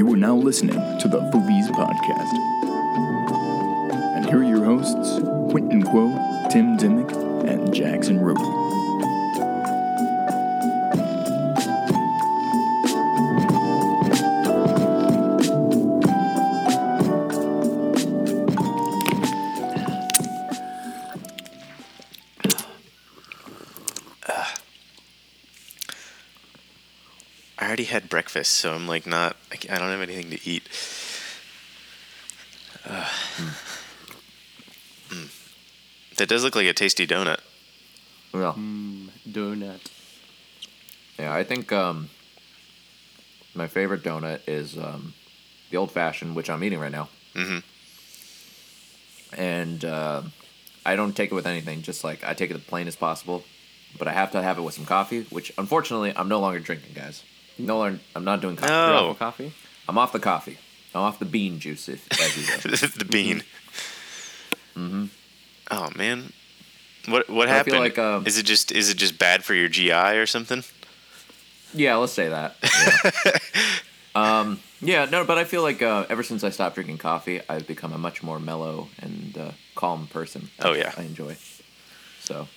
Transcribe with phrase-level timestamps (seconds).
[0.00, 2.32] You are now listening to the Foovies Podcast.
[4.16, 6.08] And here are your hosts, Quintin Quo,
[6.50, 7.12] Tim Dimmock,
[7.46, 8.38] and Jackson Rohde.
[27.58, 29.36] I already had breakfast, so I'm like not.
[29.70, 30.68] I c- I don't have anything to eat.
[32.84, 33.04] Uh,
[35.08, 36.16] mm.
[36.16, 37.38] That does look like a tasty donut.
[38.34, 38.52] Yeah.
[39.28, 39.80] Donut.
[41.18, 42.08] Yeah, I think um,
[43.54, 45.14] my favorite donut is um,
[45.70, 47.08] the old fashioned, which I'm eating right now.
[47.34, 47.58] hmm
[49.36, 50.22] And uh,
[50.86, 53.44] I don't take it with anything, just like I take it as plain as possible.
[53.98, 56.92] But I have to have it with some coffee, which unfortunately I'm no longer drinking,
[56.94, 57.24] guys.
[57.66, 58.72] No I'm not doing coffee.
[58.72, 58.94] No.
[58.94, 59.52] Off of coffee?
[59.88, 60.58] I'm off the coffee.
[60.94, 62.06] I'm off the bean juice, if,
[62.72, 63.42] as the bean.
[64.76, 65.06] Mm-hmm.
[65.70, 66.32] Oh man,
[67.08, 67.78] what what I happened?
[67.78, 70.64] like, um, is it just is it just bad for your GI or something?
[71.72, 72.56] Yeah, let's say that.
[74.12, 74.40] Yeah.
[74.40, 77.68] um, yeah, no, but I feel like uh, ever since I stopped drinking coffee, I've
[77.68, 80.50] become a much more mellow and uh, calm person.
[80.60, 80.92] Oh, yeah.
[80.96, 81.36] I enjoy.
[82.18, 82.48] So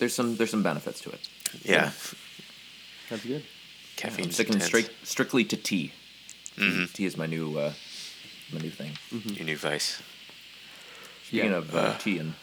[0.00, 1.20] there's some there's some benefits to it.
[1.62, 1.92] Yeah,
[3.08, 3.44] That's good.
[4.04, 4.64] I'm sticking intense.
[4.66, 5.92] straight strictly to tea.
[6.56, 6.92] Mhm.
[6.92, 7.72] Tea is my new uh,
[8.52, 8.92] my new thing.
[9.36, 10.02] Your new vice.
[11.26, 11.56] Speaking Yeah.
[11.58, 12.34] of uh, tea and,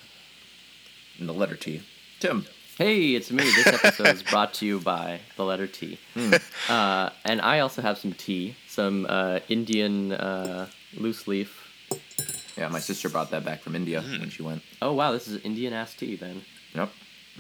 [1.20, 1.82] and the letter T,
[2.20, 2.46] Tim.
[2.78, 3.44] Hey, it's me.
[3.44, 5.98] This episode is brought to you by the letter T.
[6.14, 6.34] Hmm.
[6.70, 11.64] Uh, and I also have some tea, some uh, Indian uh, loose leaf.
[12.56, 14.20] Yeah, my sister brought that back from India Hmm.
[14.20, 14.62] when she went.
[14.82, 16.44] Oh wow, this is Indian ass tea then,
[16.76, 16.90] Yep.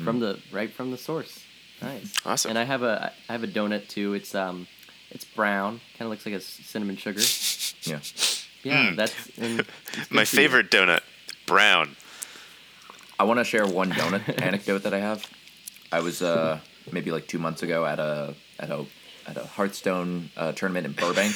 [0.04, 1.40] from the right from the source.
[1.81, 2.14] Nice.
[2.25, 2.50] Awesome.
[2.50, 4.14] And I have a I have a donut too.
[4.14, 4.67] It's um,
[5.11, 5.80] it's brown.
[5.97, 7.22] Kind of looks like a cinnamon sugar.
[7.84, 8.00] Yeah.
[8.64, 8.95] Yeah, Mm.
[8.97, 9.38] that's
[10.12, 10.25] My you.
[10.25, 11.02] favorite donut,
[11.46, 11.96] brown.
[13.19, 15.25] I want to share one donut anecdote that I have.
[15.91, 16.59] I was uh,
[16.91, 18.85] maybe like two months ago at a at a
[19.28, 21.34] at a Hearthstone uh, tournament in Burbank,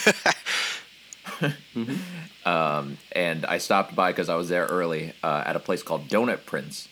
[2.45, 6.07] um, and I stopped by because I was there early uh, at a place called
[6.07, 6.87] Donut Prince.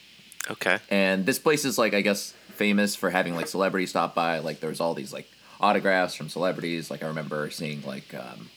[0.50, 0.78] Okay.
[0.90, 4.40] And this place is like I guess famous for having like celebrities stop by.
[4.40, 5.28] Like there was all these like
[5.62, 6.92] autographs from celebrities.
[6.92, 8.50] Like I remember seeing like um,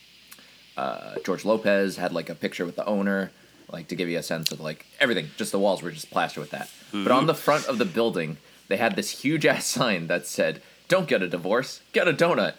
[0.76, 3.30] uh, George Lopez had like a picture with the owner,
[3.70, 5.28] like to give you a sense of like everything.
[5.36, 6.68] Just the walls were just plastered with that.
[6.92, 8.36] But on the front of the building,
[8.68, 12.54] they had this huge ass sign that said, "Don't get a divorce, get a donut."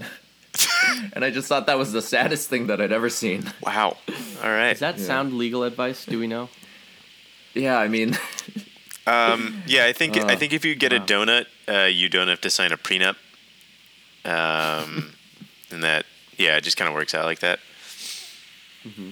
[1.13, 3.51] and I just thought that was the saddest thing that I'd ever seen.
[3.61, 3.97] Wow.
[4.43, 4.71] All right.
[4.71, 5.05] Does that Yeah.
[5.05, 6.05] sound legal advice?
[6.05, 6.47] Do we know?
[7.55, 8.17] Yeah, I mean,
[9.05, 12.27] Um, yeah, I think I Uh, think if you get a donut, uh, you don't
[12.29, 13.15] have to sign a prenup.
[14.25, 15.13] Um,
[15.71, 16.05] and that
[16.37, 17.59] yeah, it just kind of works out like that.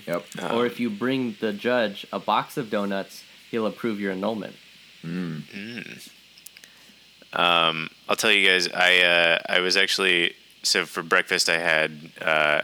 [0.07, 0.25] yep.
[0.41, 4.55] Uh, or if you bring the judge a box of donuts, he'll approve your annulment.
[7.33, 11.91] Um, I'll tell you guys, I uh, I was actually so for breakfast I had
[12.21, 12.61] uh,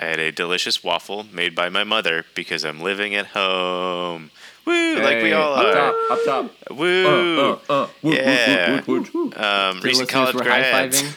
[0.00, 4.30] I had a delicious waffle made by my mother because I'm living at home.
[4.66, 4.96] Woo!
[4.96, 5.74] like we all up are.
[5.74, 6.70] top, up top.
[6.76, 7.06] Woo!
[7.06, 8.82] Uh, uh, uh, woot, Yeah.
[8.86, 9.36] woot, woot.
[9.38, 11.02] Um, recent college grads.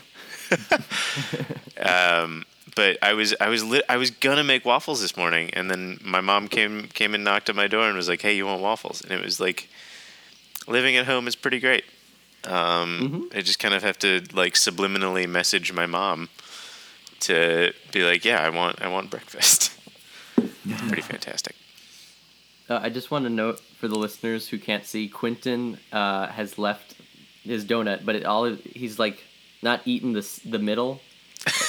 [1.79, 2.45] Um,
[2.75, 5.99] but I was I was lit, I was gonna make waffles this morning, and then
[6.03, 8.61] my mom came came and knocked on my door and was like, "Hey, you want
[8.61, 9.69] waffles?" And it was like,
[10.67, 11.83] living at home is pretty great.
[12.43, 16.29] Um, I just kind of have to like subliminally message my mom
[17.21, 19.73] to be like, "Yeah, I want I want breakfast."
[20.87, 21.55] pretty fantastic.
[22.69, 26.57] Uh, I just want to note for the listeners who can't see, Quintin uh, has
[26.57, 26.95] left
[27.43, 29.23] his donut, but it all he's like
[29.61, 30.99] not eaten the the middle,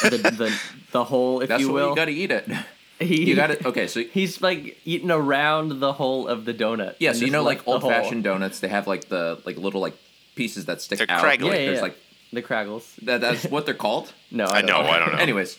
[0.03, 0.61] the the,
[0.93, 1.91] the whole, if That's you what will.
[1.91, 2.49] you gotta eat it.
[3.01, 3.87] He- You gotta okay.
[3.87, 6.97] So He's like eating around the whole of the donut.
[6.99, 9.95] yeah, so you know like old fashioned donuts, they have like the like little like
[10.35, 11.23] pieces that stick They're out.
[11.25, 11.45] craggly.
[11.45, 11.83] Yeah, Like, yeah, there's yeah.
[11.83, 11.99] like
[12.33, 12.95] the Craggles.
[13.03, 14.13] That, that's what they're called.
[14.31, 15.19] No, I don't know, I don't know.
[15.19, 15.59] Anyways,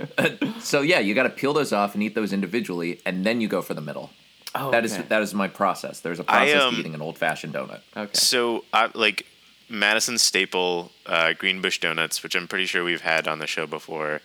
[0.60, 3.48] so yeah, you got to peel those off and eat those individually, and then you
[3.48, 4.10] go for the middle.
[4.54, 5.02] Oh, That is okay.
[5.08, 6.00] that is my process.
[6.00, 7.80] There's a process um, to eating an old fashioned donut.
[7.96, 8.10] okay.
[8.12, 9.26] So, I, like
[9.70, 14.20] Madison staple uh, Greenbush donuts, which I'm pretty sure we've had on the show before.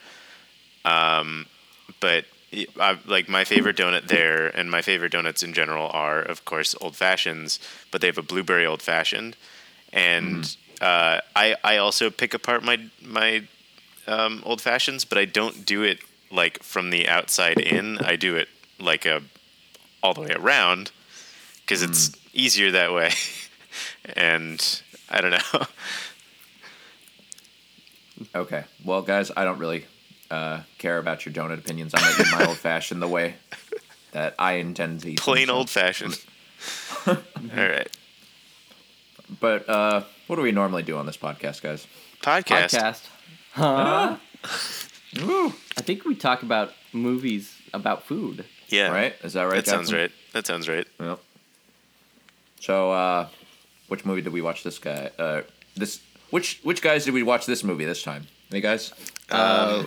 [0.85, 1.45] Um,
[1.99, 6.19] but y- I, like my favorite donut there, and my favorite donuts in general are,
[6.21, 7.59] of course, old fashions.
[7.91, 9.35] But they have a blueberry old fashioned,
[9.93, 13.43] and uh, I I also pick apart my my
[14.07, 15.99] um, old fashions, but I don't do it
[16.31, 17.99] like from the outside in.
[17.99, 18.49] I do it
[18.79, 19.21] like a
[20.01, 20.91] all the way around
[21.61, 23.11] because it's easier that way.
[24.15, 25.65] and I don't know.
[28.35, 29.85] Okay, well, guys, I don't really
[30.29, 31.93] uh, care about your donut opinions.
[31.95, 33.35] I'm gonna my old fashioned the way
[34.11, 35.19] that I intend to eat.
[35.19, 36.19] Plain old fashioned.
[37.07, 37.15] All
[37.55, 37.89] right.
[39.39, 41.87] But uh, what do we normally do on this podcast, guys?
[42.21, 42.77] Podcast.
[42.77, 43.07] Podcast.
[43.53, 44.17] Huh?
[45.75, 48.45] I think we talk about movies about food.
[48.67, 48.91] Yeah.
[48.91, 49.15] Right?
[49.23, 49.55] Is that right?
[49.55, 50.11] That sounds right.
[50.33, 50.85] That sounds right.
[50.99, 51.19] Yep.
[52.59, 53.27] So, uh,
[53.87, 55.09] which movie did we watch this guy?
[55.17, 55.41] Uh,
[55.75, 55.99] this
[56.29, 58.27] which which guys did we watch this movie this time?
[58.51, 58.93] Any guys?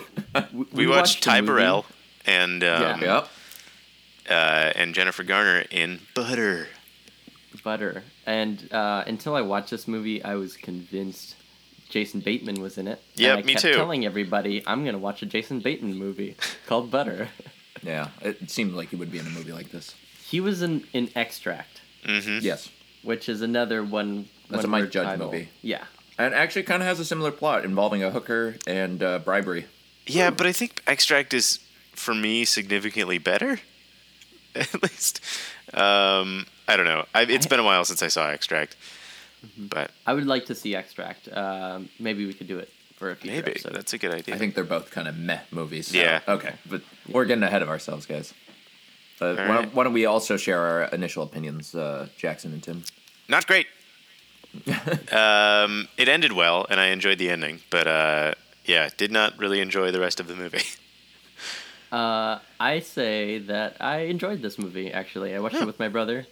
[0.53, 1.47] We, we watched, watched Ty the.
[1.47, 1.85] Burrell
[2.25, 2.99] and um, Yeah.
[2.99, 3.27] Yep.
[4.29, 6.67] uh, and Jennifer Garner in Butter.
[7.63, 8.03] Butter.
[8.25, 11.35] And uh, until I watched this movie, I was convinced
[11.89, 13.01] Jason Bateman was in it.
[13.15, 13.73] Yep, and I me kept too.
[13.73, 16.35] telling everybody I'm gonna watch a Jason Bateman movie
[16.67, 17.29] called Butter.
[17.81, 18.09] Yeah.
[18.21, 19.93] It seemed like he would be in a movie like this.
[20.25, 22.39] He was in, in Extract, Mm-hmm.
[22.41, 22.69] Yes.
[23.03, 24.27] which is another one.
[24.49, 25.31] That's a Mike Judge title.
[25.31, 25.49] movie.
[25.61, 25.83] Yeah.
[26.17, 29.65] And actually, kind of has a similar plot involving a hooker and uh, bribery.
[30.05, 31.59] Yeah, but I think Extract is
[31.93, 33.59] for me significantly better.
[34.55, 35.19] At least,
[35.73, 37.05] um, I don't know.
[37.13, 38.75] I, it's been a while since I saw Extract,
[39.45, 39.65] Mm-hmm.
[39.67, 41.27] but I would like to see Extract.
[41.35, 43.73] Um, maybe we could do it for a future maybe episode.
[43.75, 44.35] that's a good idea.
[44.35, 45.87] I think they're both kind of meh movies.
[45.89, 46.21] so- Yeah.
[46.27, 48.33] Okay, but we're getting ahead of ourselves, guys.
[49.19, 49.61] Uh, why, right.
[49.63, 52.83] don't, why don't we also share our initial opinions, uh, Jackson and Tim?
[53.27, 53.67] not great.
[55.11, 58.33] um, it ended well, and I enjoyed the ending, but uh,
[58.65, 60.63] yeah, did not really enjoy the rest of the movie.
[61.91, 64.91] Uh, I say that I enjoyed this movie.
[64.91, 66.25] Actually, I watched it with my brother.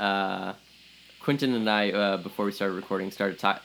[0.00, 0.54] Uh,
[1.20, 3.60] Quintin and I, uh, before we started recording, started ta-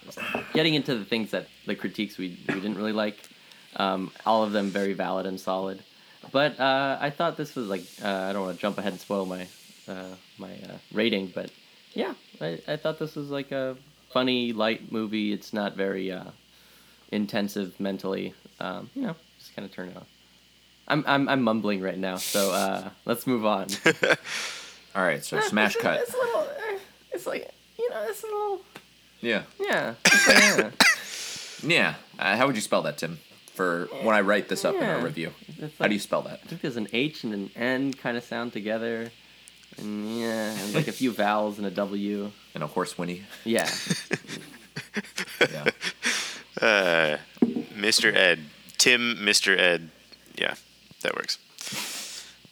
[0.54, 3.18] getting into the things that the critiques we we didn't really like.
[3.78, 5.82] Um, all of them very valid and solid,
[6.32, 9.00] but uh, I thought this was like uh, I don't want to jump ahead and
[9.00, 9.48] spoil my
[9.88, 11.50] uh, my uh, rating, but
[11.94, 13.78] yeah, I, I thought this was like a
[14.12, 15.32] funny, light movie.
[15.32, 16.32] It's not very uh,
[17.12, 18.34] intensive mentally.
[18.60, 20.06] Um, you know, just kind of turn it on.
[20.88, 23.68] I'm, I'm I'm mumbling right now, so let's move on.
[24.96, 26.00] All right, so smash cut.
[26.02, 26.42] It's a little.
[26.42, 26.78] uh,
[27.12, 28.62] It's like you know, it's a little.
[29.22, 29.44] Yeah.
[29.60, 29.96] Yeah.
[30.30, 30.70] yeah.
[31.64, 31.96] Yeah.
[32.20, 33.18] Uh, how would you spell that, Tim?
[33.54, 35.32] For when I write this up in our review.
[35.58, 36.42] It's How do you spell that?
[36.44, 39.10] I think there's an H and an N kind of sound together,
[39.78, 42.32] and yeah, and like a few vowels and a W.
[42.54, 43.24] In a horse whinny?
[43.44, 43.70] Yeah.
[45.52, 45.66] Yeah.
[46.62, 47.18] Uh,
[47.76, 48.14] Mr.
[48.16, 48.40] Ed,
[48.78, 49.58] Tim, Mr.
[49.58, 49.90] Ed,
[50.36, 50.56] yeah,
[51.02, 51.38] that works.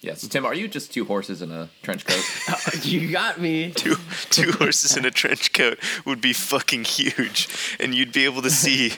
[0.04, 0.28] Yes.
[0.28, 2.86] Tim, are you just two horses in a trench coat?
[2.86, 3.72] you got me.
[3.76, 3.96] Two
[4.30, 7.48] two horses in a trench coat would be fucking huge,
[7.80, 8.94] and you'd be able to see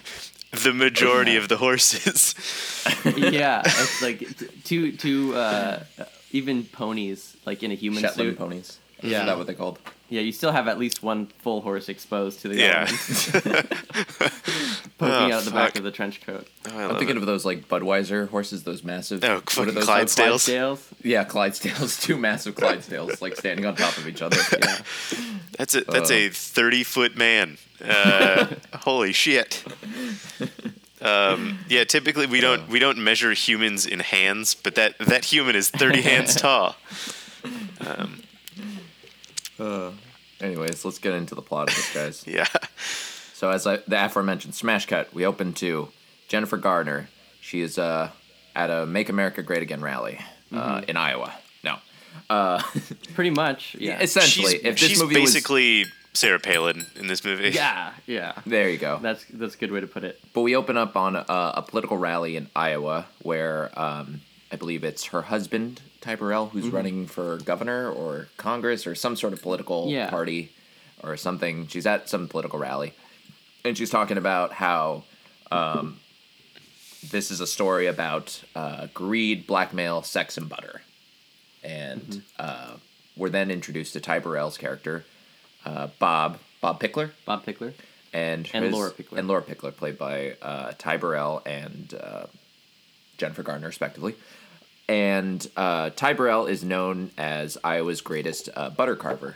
[0.52, 2.34] the majority of the horses.
[3.16, 4.28] Yeah, it's like
[4.64, 5.84] two two uh,
[6.32, 8.38] even ponies like in a human Shetland suit.
[8.38, 8.80] ponies.
[9.02, 9.22] Yeah.
[9.22, 9.80] Is that what they're called?
[10.08, 12.82] Yeah, you still have at least one full horse exposed to the Yeah.
[12.82, 13.32] elements,
[15.00, 16.48] poking Oh, out the back of the trench coat.
[16.70, 17.18] Oh, I I'm thinking it.
[17.18, 19.24] of those like Budweiser horses, those massive.
[19.24, 20.08] Oh, what are those called?
[20.08, 20.88] Clydesdales.
[21.04, 22.00] Yeah, Clydesdales.
[22.04, 24.38] Two massive Clydesdales, like standing on top of each other.
[24.52, 24.78] Yeah.
[25.58, 26.14] That's a that's Uh.
[26.14, 27.58] a thirty foot man.
[27.84, 29.64] Uh, holy shit.
[31.02, 35.56] Um, yeah, typically we don't we don't measure humans in hands, but that that human
[35.56, 36.76] is thirty hands tall.
[40.42, 42.24] Anyways, let's get into the plot of this, guys.
[42.28, 42.48] Yeah.
[43.34, 45.90] So as I, the aforementioned smash cut, we open to
[46.30, 47.10] Jennifer Garner.
[47.42, 48.10] She is uh,
[48.56, 50.20] at a Make America Great Again rally
[50.54, 51.34] uh, in Iowa.
[51.64, 51.78] No,
[52.30, 52.62] Uh,
[53.14, 53.76] Pretty much.
[53.80, 54.00] Yeah.
[54.02, 57.50] essentially, she's if this she's movie basically Sarah Palin in this movie.
[57.50, 57.92] yeah.
[58.06, 58.34] Yeah.
[58.46, 59.00] there, you go.
[59.02, 60.20] That's that's a good way to put it.
[60.34, 64.84] But we open up on a, a political rally in Iowa where um, I believe
[64.86, 66.76] it's her husband, Ty Burrell, who's Mm-hmm.
[66.76, 70.10] running for governor or Congress or some sort of political Yeah.
[70.10, 70.52] party
[71.04, 71.66] or something.
[71.68, 72.94] She's at some political rally.
[73.64, 75.04] And she's talking about how
[75.52, 76.00] um,
[77.10, 80.82] this is a story about uh, greed, blackmail, sex, and butter.
[81.64, 82.20] And Mm-hmm.
[82.40, 82.78] uh,
[83.18, 85.06] we're then introduced to Ty Burrell's character,
[85.66, 87.74] uh, Bob, Bob Pickler Bob Pickler.
[88.14, 89.18] and And his- Laura Pickler.
[89.18, 92.26] and Laura Pickler, played by uh, Ty Burrell and uh,
[93.18, 94.16] Jennifer Garner, respectively.
[94.88, 99.36] And uh, Ty Burrell is known as Iowa's greatest uh, butter carver,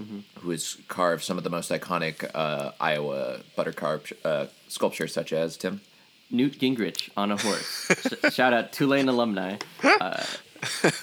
[0.00, 0.20] Mm-hmm.
[0.40, 5.30] who has carved some of the most iconic uh, Iowa butter carved uh, sculptures, such
[5.32, 5.82] as Tim.
[6.30, 7.86] Newt Gingrich on a horse.
[8.30, 9.56] Sh- shout out Tulane alumni.
[9.82, 10.22] Uh,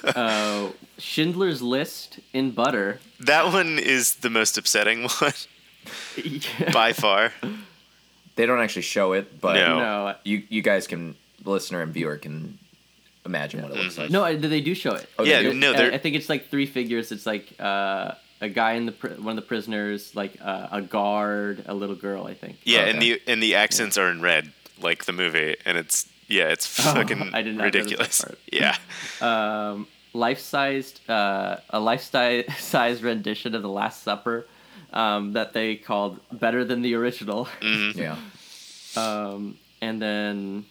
[0.04, 3.00] uh, Schindler's List in butter.
[3.20, 5.34] That one is the most upsetting one
[6.74, 7.34] by far.
[8.36, 9.80] They don't actually show it, but No.
[9.80, 12.58] no, you you guys can, the listener and viewer can
[13.28, 14.10] imagine what it looks like.
[14.10, 15.08] no, I- they do show it.
[15.20, 15.54] Oh, they Yeah, do?
[15.54, 17.12] no, I- they're I think it's like three figures.
[17.12, 20.82] It's like uh, a guy in the pri- one of the prisoners, like uh, a
[20.82, 22.26] guard, a little girl.
[22.26, 22.58] I think.
[22.64, 22.90] yeah, Okay.
[22.92, 26.68] and the and the accents are in red, like the movie, and it's Yeah, it's
[26.68, 28.22] fucking Oh, I did not notice that ridiculous.
[28.22, 28.40] part.
[28.62, 28.76] Yeah.
[29.30, 34.46] um, life-sized uh, a life-sized rendition of the Last Supper
[34.94, 38.18] um, that they called "Better Than the Original," Yeah.
[38.96, 40.66] um, and then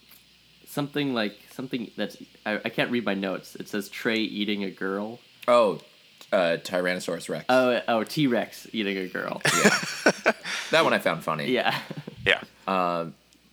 [0.77, 3.57] something like something that's I, I can't read my notes.
[3.57, 5.19] It says Trey eating a girl.
[5.49, 5.81] Oh,
[6.33, 7.47] uh, Tyrannosaurus Rex.
[7.49, 9.41] Oh, oh, T Rex eating a girl.
[9.45, 9.79] yeah.
[10.71, 11.51] that one I found funny.
[11.51, 11.77] yeah.
[12.27, 12.43] Yeah.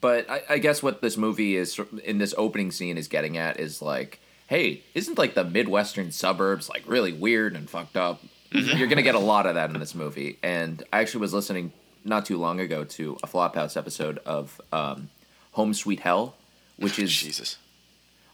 [0.01, 3.57] But I, I guess what this movie is in this opening scene is getting at
[3.57, 8.21] is like, hey, isn't like the midwestern suburbs like really weird and fucked up?
[8.51, 10.39] You're gonna get a lot of that in this movie.
[10.43, 11.71] And I actually was listening
[12.03, 15.09] not too long ago to a Flophouse episode of um,
[15.53, 16.35] Home Sweet Hell,
[16.77, 17.57] which is Jesus.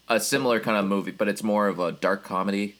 [0.08, 2.74] a similar kind of movie, but it's more of a dark comedy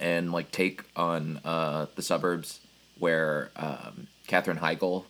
[0.00, 2.60] and like take on uh, the suburbs
[2.98, 5.04] where um, Katherine Heigl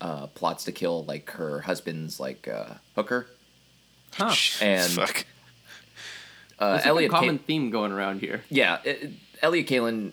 [0.00, 3.26] uh, plots to kill like her husband's like uh, hooker.
[4.14, 4.34] Huh.
[4.60, 5.24] And Fuck.
[6.58, 8.42] uh, It's Elliott, a common Ka- theme going around here.
[8.48, 9.12] yeah, it, it-
[9.42, 10.12] Elliott Kalan,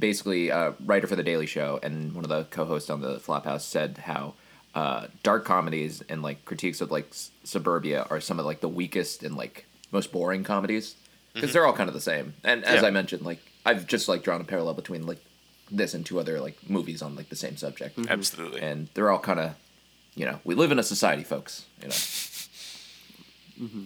[0.00, 3.60] basically uh, writer for the Daily Show and one of the co-hosts on the Flophouse,
[3.60, 4.34] said how
[4.74, 8.68] uh, dark comedies and like critiques of like s- suburbia are some of like the
[8.68, 10.96] weakest and like most boring comedies
[11.32, 11.52] because mm-hmm.
[11.52, 12.34] they're all kind of the same.
[12.42, 12.88] And as Yeah.
[12.88, 15.22] I mentioned, like I've just like drawn a parallel between like
[15.70, 18.10] this and two other like movies on like the same subject, mm-hmm.
[18.10, 18.60] Absolutely.
[18.60, 19.54] and they're all kind of,
[20.14, 21.66] you know, we live in a society, folks.
[21.80, 21.94] You know.
[23.60, 23.84] Mm-hmm.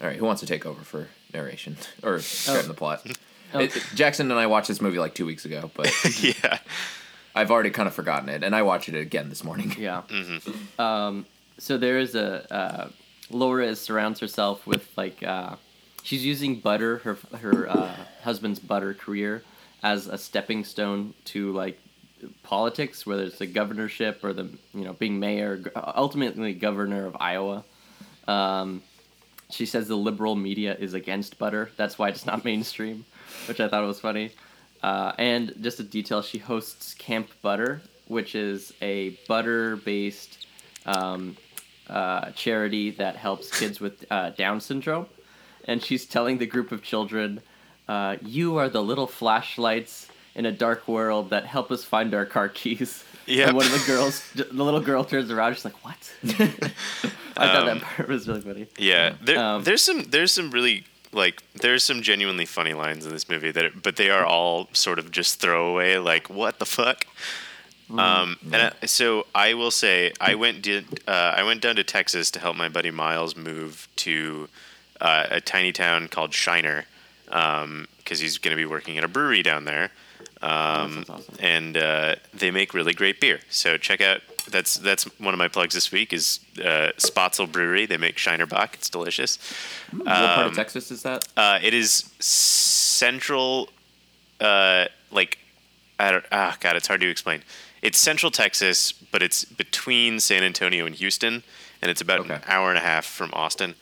[0.00, 2.18] All right, who wants to take over for narration or oh.
[2.18, 3.06] describing the plot?
[3.54, 3.60] Oh.
[3.60, 5.92] It- Jackson and I watched this movie like two weeks ago, but
[6.22, 6.58] yeah.
[7.38, 9.74] I've already kind of forgotten it, and I watched it again this morning.
[9.78, 10.02] Yeah.
[10.78, 11.26] Um,
[11.58, 12.88] so there is a uh,
[13.30, 15.56] Laura is surrounds herself with like uh,
[16.02, 19.42] she's using butter her her uh, husband's butter career
[19.82, 21.78] as a stepping stone to like
[22.42, 27.64] politics, whether it's the governorship or the you know being mayor, ultimately governor of Iowa.
[28.26, 28.82] Um,
[29.50, 31.70] she says the liberal media is against butter.
[31.76, 33.04] That's why it's not mainstream,
[33.46, 34.32] which I thought was funny.
[34.82, 40.46] Uh, and just a detail, she hosts Camp Butter, which is a butter-based
[40.86, 41.36] um,
[41.88, 45.06] uh, charity that helps kids with uh, Down syndrome.
[45.64, 47.40] And she's telling the group of children,
[47.88, 52.24] uh, "You are the little flashlights in a dark world that help us find our
[52.24, 53.48] car keys." Yep.
[53.48, 55.54] And one of the girls, the little girl, turns around.
[55.54, 58.66] She's like, "What?" I thought that part was really funny.
[58.78, 60.84] Yeah, there, Um, there's some there's some really
[61.18, 64.68] like there's some genuinely funny lines in this movie that are, but they are all
[64.72, 67.04] sort of just throwaway like what the fuck.
[67.90, 71.84] Um, and I, so I will say I went did uh, I went down to
[71.84, 74.48] Texas to help my buddy Miles move to
[75.00, 76.84] uh, a tiny town called Shiner
[77.24, 79.90] because he's going to be working at a brewery down there.
[80.40, 81.34] Um, awesome.
[81.40, 83.40] And uh, they make really great beer.
[83.50, 87.86] So check out that's that's one of my plugs this week is uh, Spoetzl Brewery.
[87.86, 88.74] They make Shiner Bock.
[88.74, 89.38] It's delicious.
[89.92, 91.26] what part Um, of Texas is that?
[91.36, 93.68] Uh, it is central,
[94.40, 95.38] uh, like,
[95.98, 97.42] I don't, ah, God, it's hard to explain.
[97.82, 101.42] It's central Texas, but it's between San Antonio and Houston,
[101.82, 103.74] and it's about an hour and a half from Austin.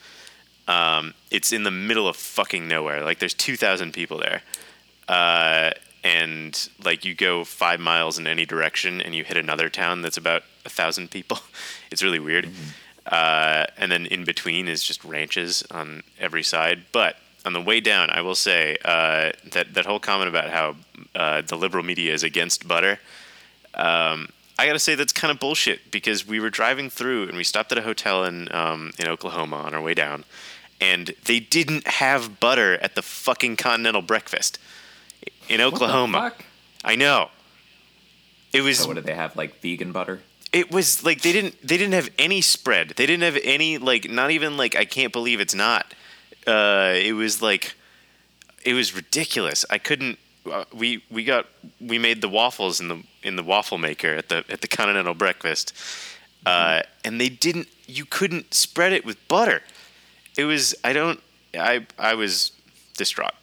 [0.69, 3.03] Um, it's in the middle of fucking nowhere.
[3.05, 4.43] Like, there's 2,000 people there.
[6.07, 10.17] And, like, you go five miles in any direction, and you hit another town that's
[10.17, 11.39] about a thousand people.
[11.91, 12.51] It's really weird.
[13.07, 16.83] Uh, and then in between is just ranches on every side.
[16.91, 20.77] But on the way down, I will say uh, that that whole comment about how
[21.15, 22.99] uh, the liberal media is against butter.
[23.75, 27.45] Um, I gotta say that's kind of bullshit because we were driving through and we
[27.45, 30.25] stopped at a hotel in um, in Oklahoma on our way down,
[30.81, 34.59] and they didn't have butter at the fucking continental breakfast
[35.49, 36.31] in What the Oklahoma.
[36.31, 36.45] fuck?
[36.85, 37.31] I know.
[38.53, 39.37] It was So what did they have?
[39.37, 40.21] Like vegan butter?
[40.53, 42.91] it was like they didn't they didn't have any spread.
[42.97, 45.93] They didn't have any like not even like I can't believe it's not.
[46.47, 47.75] Uh, it was like
[48.65, 49.65] it was ridiculous.
[49.69, 50.19] I couldn't.
[50.51, 51.47] Uh, we we got
[51.81, 55.13] we made the waffles in the in the waffle maker at the at the continental
[55.15, 55.75] breakfast,
[56.47, 57.69] uh, and they didn't.
[57.87, 59.63] You couldn't spread it with butter.
[60.39, 61.21] It was I don't
[61.59, 62.53] I I was
[62.97, 63.35] distraught.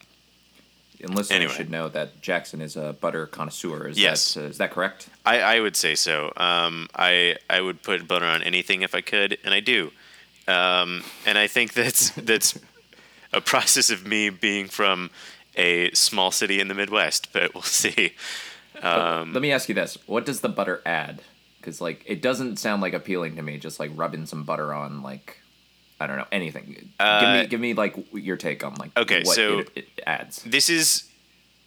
[1.04, 1.54] And listeners Anyway.
[1.54, 3.86] should know that Jackson is a butter connoisseur.
[3.88, 4.34] Is Yes.
[4.34, 5.08] that, uh, is that correct?
[5.26, 6.32] I, I would say so.
[6.36, 9.92] Um, I I would put butter on anything if I could, and I do.
[10.48, 12.58] Um, and I think that's that's
[13.32, 15.10] a process of me being from
[15.56, 17.32] a small city in the Midwest.
[17.32, 18.14] But we'll see.
[18.82, 21.22] Um, Let me ask you this: What does the butter add?
[21.60, 23.58] Because like it doesn't sound like appealing to me.
[23.58, 25.38] Just like rubbing some butter on like
[26.00, 26.66] I don't know anything.
[26.74, 29.88] give Uh, me give me like your take on like okay, what so- it, it
[30.06, 30.42] adds.
[30.42, 31.04] this is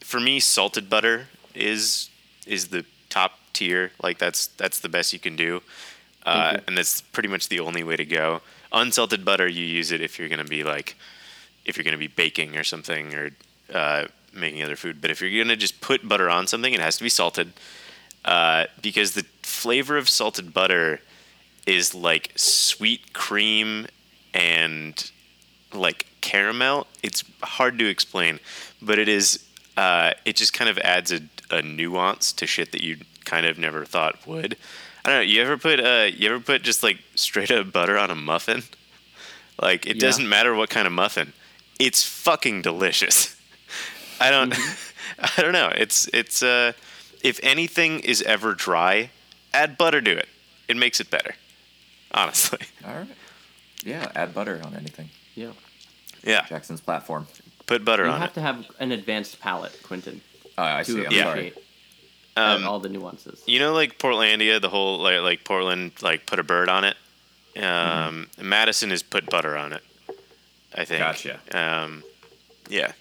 [0.01, 0.39] for me.
[0.39, 2.09] Salted butter is
[2.45, 3.91] is the top tier.
[4.01, 5.61] Like that's that's the best you can do.
[6.25, 6.61] uh, you.
[6.67, 8.41] and that's pretty much the only way to go.
[8.73, 10.95] Unsalted butter, you use it if you're gonna be like,
[11.65, 13.31] if you're gonna be baking or something or
[13.73, 14.99] uh, making other food.
[15.01, 17.53] But if you're gonna just put butter on something, it has to be salted,
[18.25, 20.99] uh, because the flavor of salted butter
[21.65, 23.87] is like sweet cream
[24.37, 25.11] and
[25.73, 26.87] like caramel.
[27.03, 28.39] It's hard to explain,
[28.81, 29.43] but it is.
[29.75, 31.19] Uh, it just kind of adds a,
[31.51, 34.55] a nuance to shit that you kind of never thought would.
[35.05, 35.21] I don't know.
[35.21, 38.63] You ever put uh, you ever put just like straight up butter on a muffin?
[39.61, 40.01] Like it Yeah.
[40.01, 41.33] doesn't matter what kind of muffin.
[41.79, 43.35] It's fucking delicious.
[44.21, 44.53] I don't.
[45.19, 45.71] I don't know.
[45.75, 46.73] It's it's uh,
[47.23, 49.09] if anything is ever dry,
[49.53, 50.27] add butter to it.
[50.67, 51.33] It makes it better.
[52.13, 52.59] Honestly.
[52.85, 53.07] All right.
[53.87, 55.09] Yeah, add butter on anything.
[55.35, 55.51] Yeah.
[56.23, 56.45] Yeah.
[56.47, 57.27] Jackson's platform.
[57.67, 58.11] Put butter on it.
[58.11, 58.33] You on have it.
[58.35, 60.21] to have an advanced palate, Quintin,
[60.57, 61.05] Oh, I see.
[61.05, 61.23] I'm Yeah.
[61.23, 61.53] sorry.
[62.35, 63.43] uh, Um, all the nuances.
[63.45, 66.97] You know, like Portlandia, the whole like like Portland, like put a bird on it.
[67.63, 69.83] Um, Madison is put butter on it.
[70.75, 70.99] I think.
[70.99, 71.39] Gotcha.
[71.51, 72.03] Um,
[72.69, 72.91] yeah.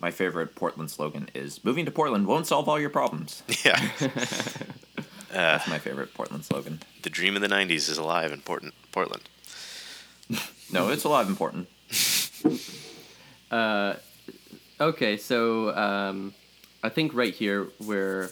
[0.00, 3.80] My favorite Portland slogan is "Moving to Portland won't solve all your problems." Yeah.
[5.32, 6.80] That's my favorite Portland slogan.
[7.02, 8.74] the dream of the '90s is alive in Portland.
[8.92, 9.28] Portland.
[10.72, 11.68] No, it's a lot important.
[14.82, 16.34] Okay, so um,
[16.82, 18.30] I think right here we're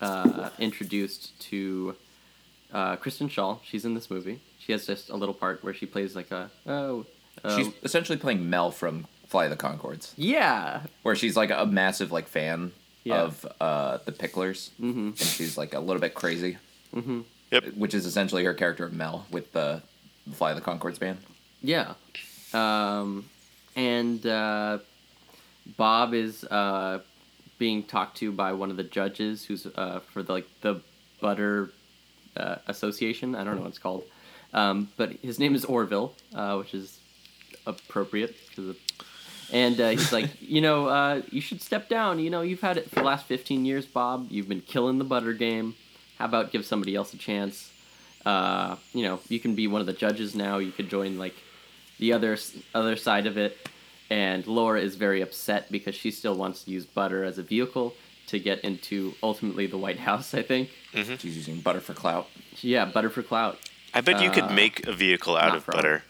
[0.00, 1.94] uh, introduced to
[2.72, 3.60] uh, Kristen Schaal.
[3.62, 4.40] She's in this movie.
[4.58, 7.06] She has just a little part where she plays like a oh.
[7.44, 12.10] uh, She's essentially playing Mel from Fly the Conchords, yeah, where she's like a massive
[12.10, 12.72] like fan
[13.04, 13.22] Yeah.
[13.22, 15.08] of uh, the Picklers, mm-hmm.
[15.08, 16.56] and she's like a little bit crazy,
[16.94, 17.20] mm-hmm.
[17.50, 17.64] Yep.
[17.74, 19.82] which is essentially her character of Mel with the
[20.32, 21.18] Fly the Conchords band.
[21.62, 21.94] yeah,
[22.54, 23.26] um,
[23.76, 24.78] and uh,
[25.76, 27.00] Bob is uh,
[27.58, 30.80] being talked to by one of the judges who's uh, for the like the
[31.20, 31.70] Butter
[32.36, 33.34] uh, Association.
[33.34, 34.04] I don't know what it's called,
[34.52, 36.98] um, but his name is Orville, uh, which is
[37.66, 38.76] appropriate because of
[39.52, 42.18] and uh, he's like, you know, uh, you should step down.
[42.18, 44.28] You know, you've had it for the last 15 years, Bob.
[44.30, 45.74] You've been killing the butter game.
[46.18, 47.70] How about give somebody else a chance?
[48.24, 50.58] Uh, you know, you can be one of the judges now.
[50.58, 51.34] You could join like
[51.98, 52.38] the other
[52.74, 53.56] other side of it.
[54.10, 57.94] And Laura is very upset because she still wants to use butter as a vehicle
[58.28, 60.34] to get into ultimately the White House.
[60.34, 60.70] I think.
[60.92, 62.28] She's using butter for clout.
[62.60, 63.58] Yeah, butter for clout.
[63.92, 66.02] I bet you could Uh, make a vehicle out of butter.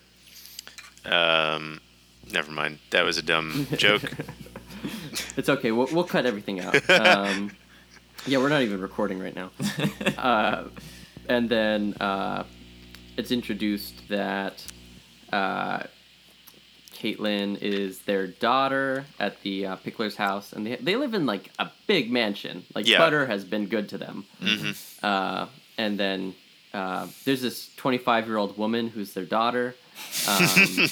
[1.05, 1.81] Um,
[2.33, 2.79] never mind.
[2.91, 4.03] That was a dumb joke.
[5.37, 5.71] It's okay.
[5.73, 6.77] We'll, we'll cut everything out.
[6.91, 7.51] Um,
[8.27, 9.51] yeah, we're not even recording right now.
[10.19, 10.69] Uh,
[11.29, 12.45] and then uh,
[13.17, 14.65] it's introduced that
[15.33, 15.83] uh,
[16.95, 21.51] Caitlin is their daughter at the uh, Pickler's house, and they they live in like
[21.59, 22.65] a big mansion.
[22.75, 22.99] Like Yeah.
[22.99, 24.25] butter has been good to them.
[25.03, 26.35] Uh, and then
[26.73, 29.75] uh, there's this 25 year old woman who's their daughter.
[30.29, 30.89] Um,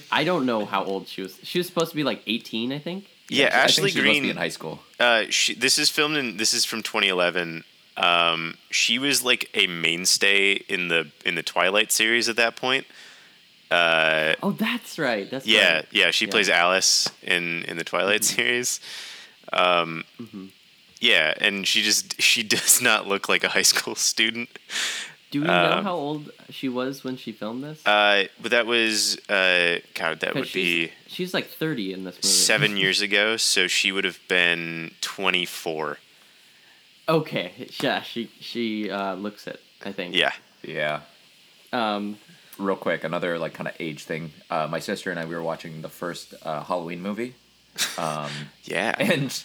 [0.12, 1.38] I don't know how old she was.
[1.42, 3.06] She was supposed to be like 18, I think.
[3.28, 4.30] yeah, I think Ashley she's supposed to be Greene.
[4.30, 4.80] in high school.
[5.00, 6.36] Uh, she, this is filmed in.
[6.36, 7.64] This is from 2011.
[7.96, 12.86] Um, she was like a mainstay in the in the Twilight series at that point.
[13.70, 15.30] Uh, Oh, that's right.
[15.30, 15.86] That's yeah, right.
[15.90, 16.10] yeah.
[16.10, 16.30] She Yeah.
[16.30, 18.80] plays Alice in in the Twilight series.
[19.52, 20.04] Um,
[21.00, 24.48] Yeah, and she just she does not look like a high school student.
[25.30, 27.86] Do we know Um, how old she was when she filmed this?
[27.86, 32.14] Uh, but that was uh, God, that would be she's, she's like 30 in this
[32.16, 32.26] movie.
[32.28, 33.36] seven years ago.
[33.36, 35.98] So she would have been 24.
[37.08, 39.60] Okay, yeah, she she uh, looks it.
[39.84, 40.14] I think.
[40.14, 40.32] Yeah.
[40.62, 41.00] Yeah.
[41.72, 42.18] Um.
[42.58, 44.32] Real quick, another like kind of age thing.
[44.50, 47.34] Uh, my sister and I we were watching the first uh, Halloween movie.
[47.96, 48.30] Um,
[48.64, 48.94] Yeah.
[48.98, 49.42] and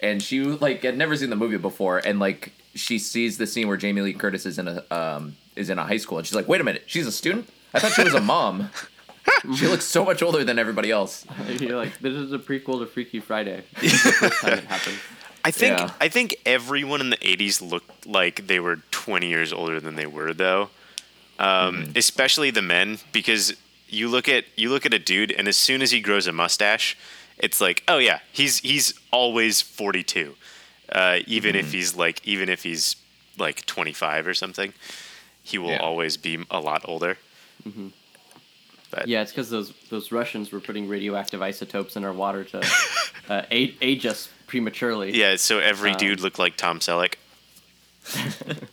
[0.00, 3.68] and she like had never seen the movie before, and like she sees the scene
[3.68, 6.34] where Jamie Lee Curtis is in a um is in a high school, and she's
[6.36, 7.48] like, "Wait a minute, she's a student?
[7.74, 8.70] I thought she was a mom.
[9.56, 12.86] she looks so much older than everybody else." You're like, this is a prequel to
[12.86, 13.64] Freaky Friday.
[13.80, 14.96] This is the first time it happened.
[15.44, 15.90] I think Yeah.
[16.00, 20.06] I think everyone in the '80s looked like they were 20 years older than they
[20.06, 20.70] were, though.
[21.38, 23.54] Um, Especially the men, because
[23.88, 26.32] you look at you look at a dude, and as soon as he grows a
[26.32, 26.96] mustache,
[27.38, 30.34] it's like, oh yeah, he's he's always 42,
[30.92, 32.96] uh, even if he's like even if he's
[33.38, 34.72] like 25 or something,
[35.42, 35.78] he will Yeah.
[35.78, 37.18] always be a lot older.
[38.90, 42.66] But Yeah, it's because those those Russians were putting radioactive isotopes in our water to
[43.28, 45.12] uh, age, age us prematurely.
[45.14, 47.14] yeah, so every Um, dude looked like Tom Selleck.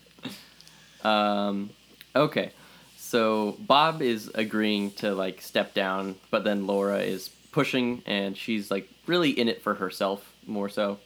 [2.16, 2.52] Okay,
[2.98, 8.72] so Bob is agreeing to like step down, but then Laura is pushing, and she's
[8.72, 10.98] like really in it for herself more so.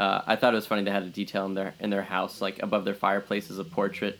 [0.00, 2.40] Uh, I thought it was funny they had a detail in their in their house,
[2.40, 4.18] like above their fireplace is a portrait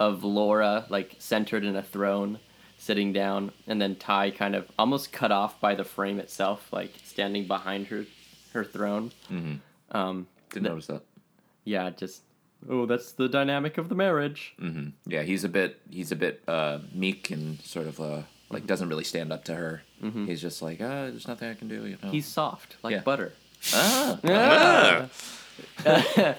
[0.00, 2.38] of Laura like centered in a throne,
[2.78, 6.92] sitting down, and then Ty kind of almost cut off by the frame itself, like
[7.04, 8.06] standing behind her
[8.54, 9.12] her throne.
[9.92, 11.02] Um, Didn't That- notice that.
[11.64, 12.22] yeah, just
[12.68, 14.54] oh, that's the dynamic of the marriage.
[15.06, 18.88] Yeah, he's a bit he's a bit uh, meek and sort of uh, like doesn't
[18.88, 19.82] really stand up to her.
[20.26, 22.10] He's just like, ah, there's nothing I can do, you know.
[22.10, 23.00] He's soft like Yeah.
[23.02, 23.32] butter.
[23.74, 25.08] Ah, Ah.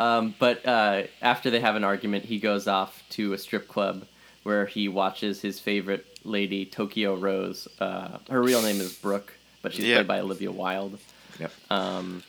[0.00, 4.04] Um, but uh, after they have an argument, he goes off to a strip club
[4.42, 7.68] where he watches his favorite lady, Tokyo Rose.
[7.78, 9.32] Uh, her real name is Brooke,
[9.62, 9.96] but she's Yeah.
[9.98, 10.98] played by Olivia Wilde.
[11.38, 11.52] yep.
[11.70, 12.22] Um,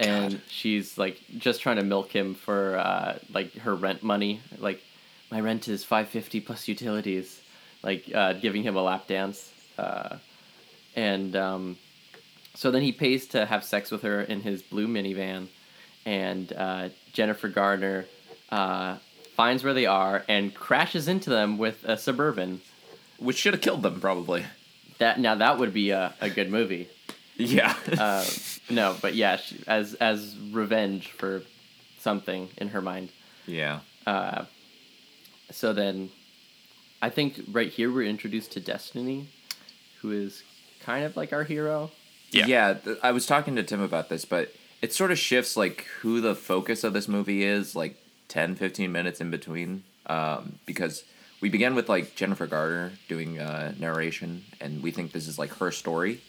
[0.00, 4.40] and she's like just trying to milk him for uh, like her rent money.
[4.58, 4.80] Like,
[5.30, 7.40] my rent is five fifty plus utilities.
[7.82, 9.52] Like uh, giving him a lap dance.
[9.78, 10.16] Uh,
[10.94, 11.76] and um,
[12.56, 15.48] so then he pays to have sex with her in his blue minivan,
[16.06, 18.06] and uh, Jennifer Garner
[18.50, 18.96] uh,
[19.34, 22.62] finds where they are and crashes into them with a suburban.
[23.18, 24.44] Which should have killed them probably.
[24.98, 26.88] That now that would be a, a good movie.
[27.36, 27.74] Yeah.
[27.98, 28.24] Uh,
[28.70, 31.42] no, but yeah, she, as as revenge for
[31.98, 33.10] something in her mind.
[33.46, 33.80] yeah.
[34.06, 34.44] Uh,
[35.50, 36.10] so then,
[37.02, 39.28] I think right here we're introduced to Destiny,
[40.00, 40.42] who is
[40.80, 41.90] kind of like our hero.
[42.30, 42.74] Yeah.
[42.74, 46.20] th- I was talking to Tim about this, but it sort of shifts like who
[46.20, 47.96] the focus of this movie is, like
[48.28, 49.84] 10, 15 minutes in between.
[50.06, 51.04] Um, because
[51.40, 55.50] we began with like Jennifer Garner doing uh, narration, and we think this is like
[55.56, 56.20] her story.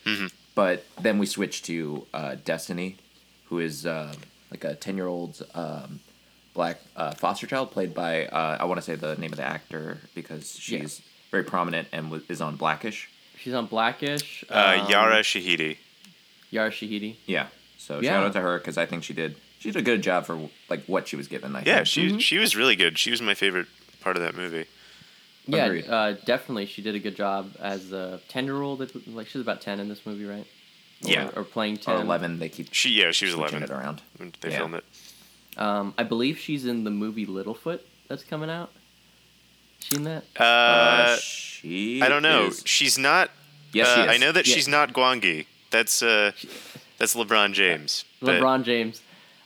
[0.55, 2.97] But then we switch to uh, Destiny,
[3.45, 4.13] who is uh,
[4.49, 5.99] like a 10 year old um,
[6.55, 9.45] black uh, foster child played by, uh, I want to say the name of the
[9.45, 13.10] actor because she's very prominent and w- is on Blackish.
[13.38, 14.43] She's on Blackish.
[14.49, 15.77] Uh, um, Yara Shahidi.
[16.51, 17.15] Yara Shahidi.
[17.25, 17.47] Yeah.
[17.77, 18.12] So Yeah.
[18.12, 20.49] shout out to her because I think she did she did a good job for
[20.69, 21.55] like what she was given.
[21.55, 21.88] I Yeah, think.
[21.88, 22.97] she she was really good.
[22.97, 23.67] She was my favorite
[24.01, 24.65] part of that movie.
[25.49, 26.65] Yeah, uh, definitely.
[26.65, 28.79] She did a good job as a ten-year-old.
[29.07, 30.45] Like she's about ten in this movie, right?
[31.05, 31.29] Or, Yeah.
[31.36, 31.95] or playing ten.
[31.95, 32.39] or eleven.
[32.39, 34.01] They keep She yeah, she was switching eleven it around.
[34.41, 34.57] they Yeah.
[34.57, 34.83] filmed it.
[35.57, 37.79] Um, I believe she's in the movie Littlefoot
[38.10, 38.71] that's coming out.
[39.79, 40.23] She in that?
[40.39, 42.01] Uh, Uh, she.
[42.01, 42.47] I don't know.
[42.47, 43.31] is- She's not.
[43.73, 44.07] Yes, uh, she is.
[44.10, 44.53] I know that Yeah.
[44.55, 45.45] she's not Gwangi.
[45.69, 46.32] That's uh,
[46.97, 48.06] that's LeBron James.
[48.21, 49.01] LeBron James.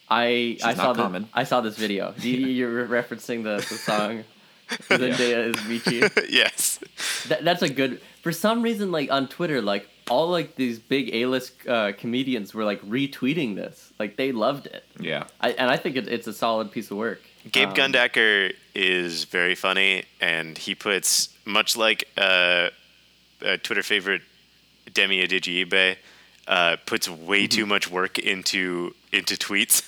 [0.09, 1.25] I I saw the.
[1.33, 2.13] I saw this video.
[2.21, 4.23] You, you're referencing the, the song.
[4.89, 6.29] Zendaya is Meechee.
[6.29, 6.79] yes.
[7.27, 8.01] That, that's a good.
[8.21, 12.63] For some reason, like on Twitter, like all like these big A-list uh, comedians were
[12.63, 13.91] like retweeting this.
[13.99, 14.85] Like they loved it.
[14.99, 15.25] Yeah.
[15.41, 17.21] I, and I think it, it's a solid piece of work.
[17.51, 22.69] Gabe Um, Gundacker is very funny, and he puts much like uh,
[23.41, 24.21] a Twitter favorite
[24.93, 25.97] Demi Adejuyigbe
[26.47, 27.47] uh, puts way Mm-hmm.
[27.57, 29.83] too much work into into tweets.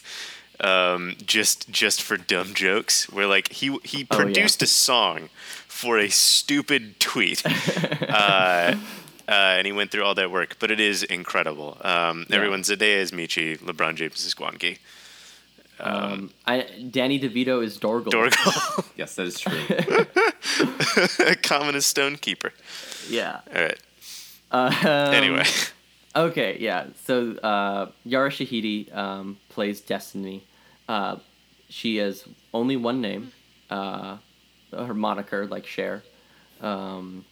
[0.59, 4.23] Um, just just for dumb jokes, where like he he Oh, yeah.
[4.23, 5.29] produced a song
[5.67, 7.43] for a stupid tweet,
[8.09, 8.75] uh,
[9.27, 10.57] uh, and he went through all that work.
[10.59, 11.77] But it is incredible.
[11.81, 12.35] Um, Yeah.
[12.37, 14.77] Everyone, Zendaya is Meechee, LeBron James is Gwangi.
[15.79, 16.61] Um, I,
[16.91, 18.11] Danny DeVito is Dorgle.
[18.11, 19.57] Dorgal, Yes, that is true.
[21.43, 22.51] Common as Stonekeeper.
[23.09, 23.39] Yeah.
[23.53, 23.79] All right.
[24.51, 24.73] Um,
[25.13, 25.45] Anyway,
[26.15, 26.87] Okay, yeah.
[27.05, 30.43] So uh, Yara Shahidi um, plays Destiny.
[30.87, 31.17] Uh,
[31.69, 33.31] she has only one name,
[33.69, 34.17] uh,
[34.71, 36.03] her moniker, like Cher,
[36.61, 37.25] um,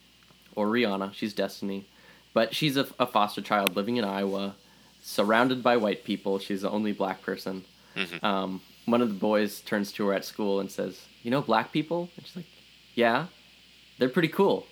[0.55, 1.13] or Rihanna.
[1.13, 1.85] She's Destiny,
[2.33, 4.55] but she's a, a foster child living in Iowa,
[5.03, 6.39] surrounded by white people.
[6.39, 7.65] She's the only black person.
[8.23, 11.71] Um, one of the boys turns to her at school and says, "You know, black
[11.71, 12.45] people?" And she's like,
[12.95, 13.27] "Yeah,
[14.01, 14.65] they're pretty cool."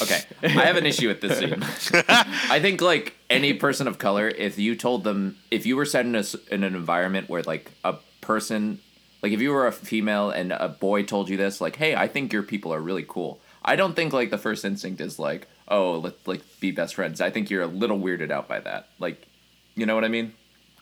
[0.00, 1.60] Okay, I have an issue with this scene.
[2.08, 6.06] I think like any person of color, if you told them, if you were set
[6.06, 8.78] in a s in an environment where like a person,
[9.20, 12.06] like if you were a female and a boy told you this, like, hey, I
[12.06, 13.40] think your people are really cool.
[13.64, 17.20] I don't think like the first instinct is like, oh, let's like be best friends.
[17.20, 18.88] I think you're a little weirded out by that.
[19.00, 19.26] Like,
[19.74, 20.34] you know what I mean?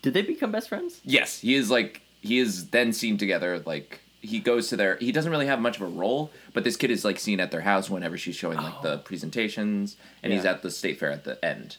[0.03, 1.01] Did they become best friends?
[1.05, 5.13] Yes, he is like he is then seen together like he goes to their he
[5.13, 7.61] doesn't really have much of a role, but this kid is like seen at their
[7.63, 10.51] house whenever she's showing like the presentations and he's Yeah.
[10.53, 11.77] at the state fair at the end.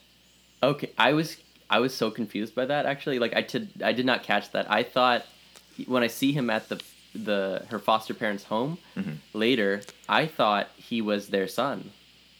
[0.63, 1.37] Okay, I was
[1.69, 3.19] I was so confused by that actually.
[3.19, 4.69] Like I did I did not catch that.
[4.71, 5.23] I thought
[5.85, 6.81] when I see him at the
[7.13, 9.13] the her foster parents' home Mm-hmm.
[9.33, 11.91] later, I thought he was their son.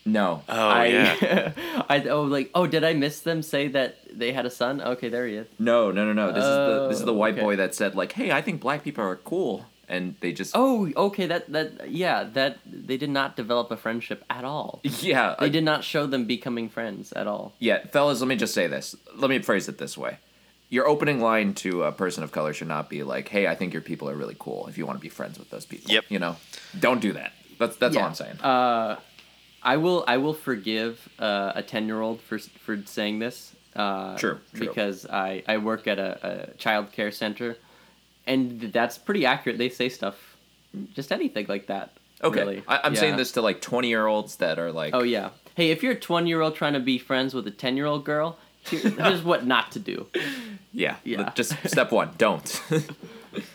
[0.06, 0.44] No.
[0.48, 1.52] oh I, yeah,
[1.90, 4.80] I oh like oh did I miss them say that they had a son?
[4.82, 5.48] Okay, there he is.
[5.60, 6.32] No, no, no, no.
[6.32, 7.42] This is the this is the Oh, white okay.
[7.44, 10.92] boy that said like, "Hey, I think black people are cool." And they just Oh,
[10.96, 14.82] okay, that that yeah, that they did not develop a friendship at all.
[14.84, 17.54] yeah, They uh, did not show them becoming friends at all.
[17.60, 18.96] Yeah, fellas, let me just say this.
[19.16, 20.18] Let me phrase it this way.
[20.70, 23.72] your opening line to a person of color should not be like, "Hey, I think
[23.72, 26.04] your people are really cool." If you want to be friends with those people, Yep.
[26.10, 26.36] You know,
[26.78, 27.32] don't do that.
[27.58, 28.38] That's that's all I'm saying.
[28.42, 28.98] Uh,
[29.64, 33.54] I will I will forgive uh, a ten year old for for saying this.
[33.76, 34.60] Uh, True, true.
[34.68, 36.12] Because I I work at a,
[36.52, 37.56] a child care center,
[38.28, 39.58] and that's pretty accurate.
[39.58, 40.38] They say stuff,
[40.94, 41.92] just anything like that.
[42.24, 42.64] okay, really.
[42.68, 45.30] I, I'm saying this to like 20 year olds that are like, Oh yeah.
[45.56, 47.88] Hey, if you're a twenty year old trying to be friends with a ten year
[47.88, 48.38] old girl,
[48.70, 50.06] here, here's what not to do.
[50.72, 51.32] yeah, Yeah.
[51.34, 52.62] Just step one, don't.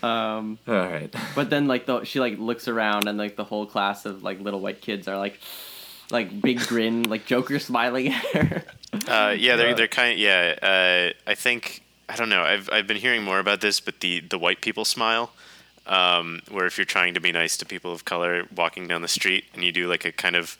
[0.01, 1.13] Um, all right.
[1.35, 4.39] But then like the she like looks around and like the whole class of like
[4.39, 5.39] little white kids are like
[6.09, 8.63] like big grin like Joker smiling at her.
[9.07, 9.73] Uh, yeah, they're Yeah.
[9.73, 10.13] they're kind.
[10.13, 11.82] Of, yeah, uh, I think
[12.13, 12.43] I don't know.
[12.43, 15.31] I've I've been hearing more about this, but the the white people smile,
[15.87, 19.07] um, where if you're trying to be nice to people of color walking down the
[19.07, 20.55] street and you do like a kind of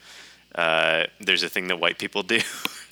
[0.56, 2.40] uh, there's a thing that white people do,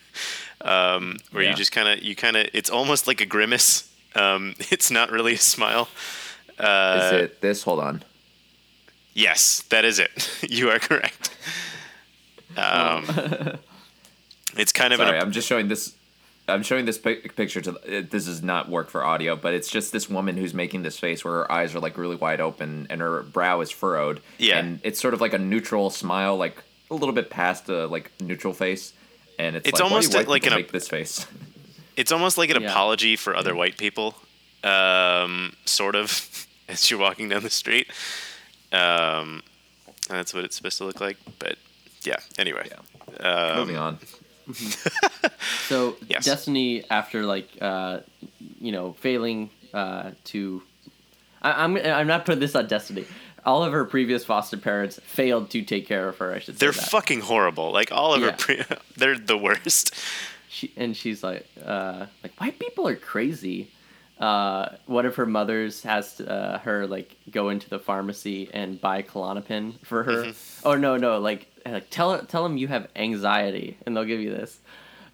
[0.62, 1.50] um, where Yeah.
[1.52, 3.90] you just kind of you kind of it's almost like a grimace.
[4.14, 5.90] Um, it's not really a smile.
[6.60, 7.64] Uh, Is it this?
[7.64, 8.04] Hold on.
[9.16, 10.30] Yes, that is it.
[10.50, 11.36] you are correct.
[12.56, 13.06] Um,
[14.56, 15.96] it's kind of Sorry, an I'm just showing this.
[16.54, 17.80] I'm showing this pic- picture to.
[17.86, 20.98] It, this does not work for audio, but it's just this woman who's making this
[21.00, 24.22] face where her eyes are like really wide open and her brow is furrowed.
[24.38, 24.60] Yeah.
[24.60, 28.12] and it's sort of like a neutral smile, like a little bit past a like
[28.22, 28.94] neutral face.
[29.40, 31.26] And it's, It's like, almost white like an- make this face.
[31.98, 32.70] it's almost like an Yeah.
[32.72, 34.16] apology for other white people,
[34.64, 37.88] um, sort of, as you're walking down the street.
[38.72, 39.42] Um,
[40.10, 41.18] and that's what it's supposed to look like.
[41.40, 41.56] But
[42.04, 42.70] yeah, anyway.
[43.20, 44.00] Um, Moving on.
[45.68, 46.26] So Yes.
[46.26, 48.00] Destiny, after like uh,
[48.60, 50.62] you know failing uh, to,
[51.42, 53.06] I, I'm I'm not putting this on Destiny.
[53.46, 56.34] All of her previous foster parents failed to take care of her.
[56.34, 57.72] I should say They're fucking horrible.
[57.72, 58.32] Like all of Yeah.
[58.32, 58.64] her, pre-
[58.98, 59.96] they're the worst.
[60.50, 63.72] she, and she's like, uh, like white people are crazy.
[64.20, 68.80] Uh, one of her mothers has to, uh, her like go into the pharmacy and
[68.80, 70.34] buy Klonopin for her.
[70.64, 74.32] Oh no, no, like, like tell tell them you have anxiety and they'll give you
[74.32, 74.60] this.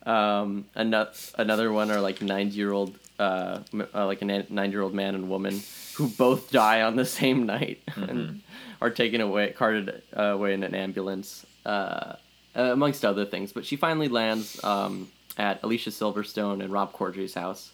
[0.06, 3.60] Um, another another one are like nine year old, uh,
[3.94, 5.62] uh, like a nine year old man and woman
[5.96, 8.42] who both die on the same night and
[8.82, 12.14] are taken away, carted uh, away in an ambulance, uh,
[12.56, 13.52] uh, amongst other things.
[13.52, 17.72] But she finally lands um, at Alicia Silverstone and Rob Corddry's house,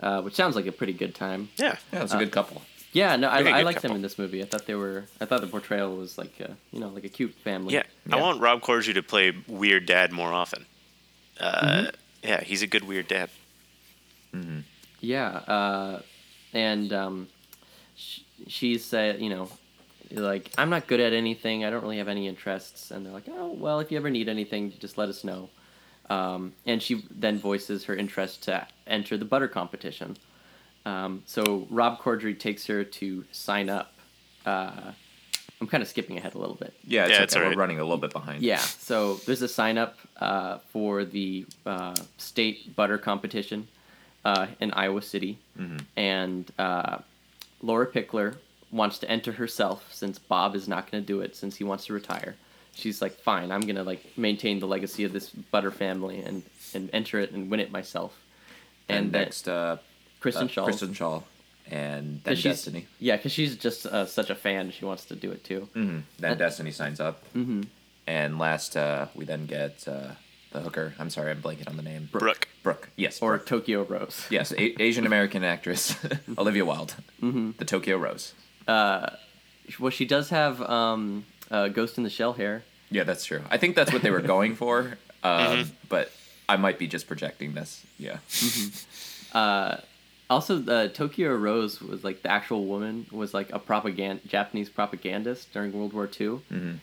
[0.00, 1.48] uh, which sounds like a pretty good time.
[1.56, 1.76] Yeah.
[1.92, 2.62] Yeah, it's a good couple.
[2.96, 4.42] Yeah, no, I, Pretty I good liked them in this movie.
[4.42, 5.04] I thought they were.
[5.20, 7.74] I thought the portrayal was like, a, you know, like a cute family.
[7.74, 7.82] Yeah.
[8.10, 10.64] I want Rob Corddry to play weird dad more often.
[11.38, 11.90] Uh, Mm-hmm.
[12.22, 13.28] Yeah, he's a good weird dad.
[15.00, 16.00] Yeah, uh,
[16.54, 17.28] and um,
[17.96, 19.50] sh- she's said, you know,
[20.10, 21.64] like I'm not good at anything.
[21.66, 22.90] I don't really have any interests.
[22.90, 25.50] And they're like, oh well, if you ever need anything, just let us know.
[26.08, 30.16] Um, and she then voices her interest to enter the butter competition.
[30.86, 33.92] Um, so Rob Corddry takes her to sign up.
[34.46, 34.92] Uh,
[35.60, 36.72] I'm kind of skipping ahead a little bit.
[36.86, 37.24] Yeah, it's Yeah, okay.
[37.24, 38.42] it's We're running a little bit behind.
[38.42, 43.66] Yeah, so there's a sign up uh, for the uh, state butter competition
[44.24, 45.38] uh, in Iowa City,
[45.96, 46.98] and uh,
[47.62, 48.36] Laura Pickler
[48.70, 51.86] wants to enter herself since Bob is not going to do it since he wants
[51.86, 52.36] to retire.
[52.74, 56.42] She's like, fine, I'm gonna like maintain the legacy of this butter family and
[56.74, 58.20] and enter it and win it myself.
[58.88, 59.78] And, And, then next, uh,
[60.20, 60.64] Kristen uh, Schaal.
[60.64, 61.22] Kristen Schaal,
[61.70, 62.86] and then 'Cause she's- Destiny.
[62.98, 64.70] Yeah, because she's just uh, such a fan.
[64.70, 65.68] She wants to do it too.
[65.74, 67.22] hmm Then Destiny signs up.
[67.34, 67.62] Mm-hmm.
[68.06, 70.12] And last, uh, we then get uh,
[70.52, 70.94] the hooker.
[70.98, 72.08] I'm sorry, I'm blanking on the name.
[72.12, 72.46] Brooke.
[72.62, 72.88] Brooke.
[72.96, 73.20] Yes.
[73.20, 73.46] Or Brooke.
[73.46, 74.26] Tokyo Rose.
[74.30, 75.96] yes, a- Asian American actress
[76.38, 77.50] Olivia Wilde, mm-hmm.
[77.58, 78.32] the Tokyo Rose.
[78.68, 82.62] Well, she does have um, uh, Ghost in the Shell hair.
[82.90, 83.42] Yeah, that's true.
[83.50, 86.12] I think that's what they were going for, um, but
[86.48, 87.84] I might be just projecting this.
[87.98, 88.18] Yeah.
[90.28, 95.52] Also, uh, Tokyo Rose was like the actual woman was like a propagand Japanese propagandist
[95.52, 96.40] during World War II,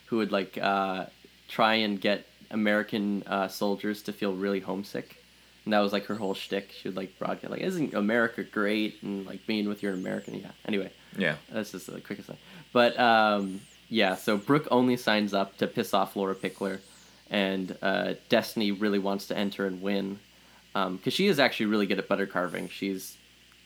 [0.07, 1.07] who would like uh,
[1.49, 5.17] try and get American uh, soldiers to feel really homesick,
[5.65, 6.71] and that was like her whole shtick.
[6.71, 10.35] She would like broadcast like, "Isn't America great?" and like being with your American.
[10.35, 10.51] Yeah.
[10.65, 11.35] Anyway, Yeah.
[11.51, 12.37] that's just the quickest thing.
[12.71, 16.79] But um, yeah, so Brooke only signs up to piss off Laura Pickler,
[17.29, 20.19] and uh, Destiny really wants to enter and win
[20.73, 22.69] because she is actually really good at butter carving.
[22.69, 23.17] She's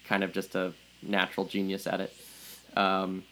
[0.08, 2.14] kind of just a natural genius at it.
[2.76, 3.24] Um,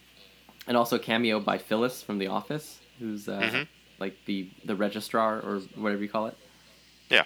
[0.66, 3.64] and also cameo by Phyllis from The Office, who's uh,
[3.98, 6.36] like the the registrar or whatever you call it.
[7.08, 7.24] Yeah.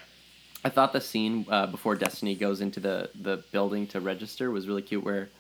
[0.65, 4.69] I thought the scene uh, before Destiny goes into the, the building to register was
[4.69, 5.31] really cute, where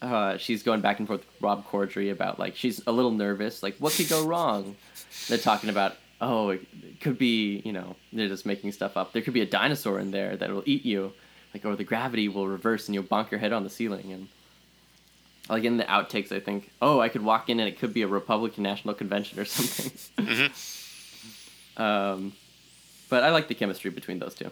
[0.00, 3.62] uh, she's going back and forth with Rob Corddry about like she's a little nervous,
[3.62, 4.76] like what could go wrong.
[5.28, 6.60] They're talking about oh it
[7.00, 9.12] could be you know they're just making stuff up.
[9.12, 11.12] There could be a dinosaur in there that will eat you,
[11.54, 14.12] like or the gravity will reverse and you'll bonk your head on the ceiling.
[14.12, 14.28] And
[15.48, 18.02] like in the outtakes I think oh I could walk in and it could be
[18.02, 20.50] a Republican National Convention or something.
[21.76, 22.32] um,
[23.08, 24.50] but I like the chemistry between those 2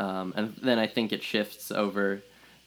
[0.00, 2.22] Um, and then I think it shifts over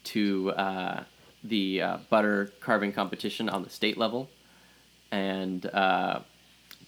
[0.05, 1.03] to uh,
[1.43, 4.29] the uh, butter carving competition on the state level,
[5.11, 6.19] and uh,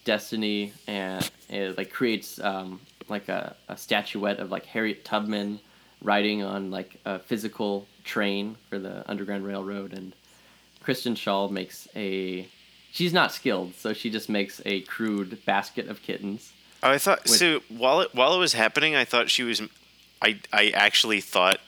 [0.04, 5.58] Destiny and it like creates um, like a, a statuette of like Harriet Tubman
[6.06, 10.14] riding on like a physical train for the Underground Railroad, and
[10.82, 12.48] Kristen Schaal makes a.
[12.92, 16.52] She's not skilled, so she just makes a crude basket of kittens.
[16.82, 17.60] Oh, I thought With- so.
[17.68, 19.60] While it while it was happening, I thought she was.
[20.22, 21.58] I I actually thought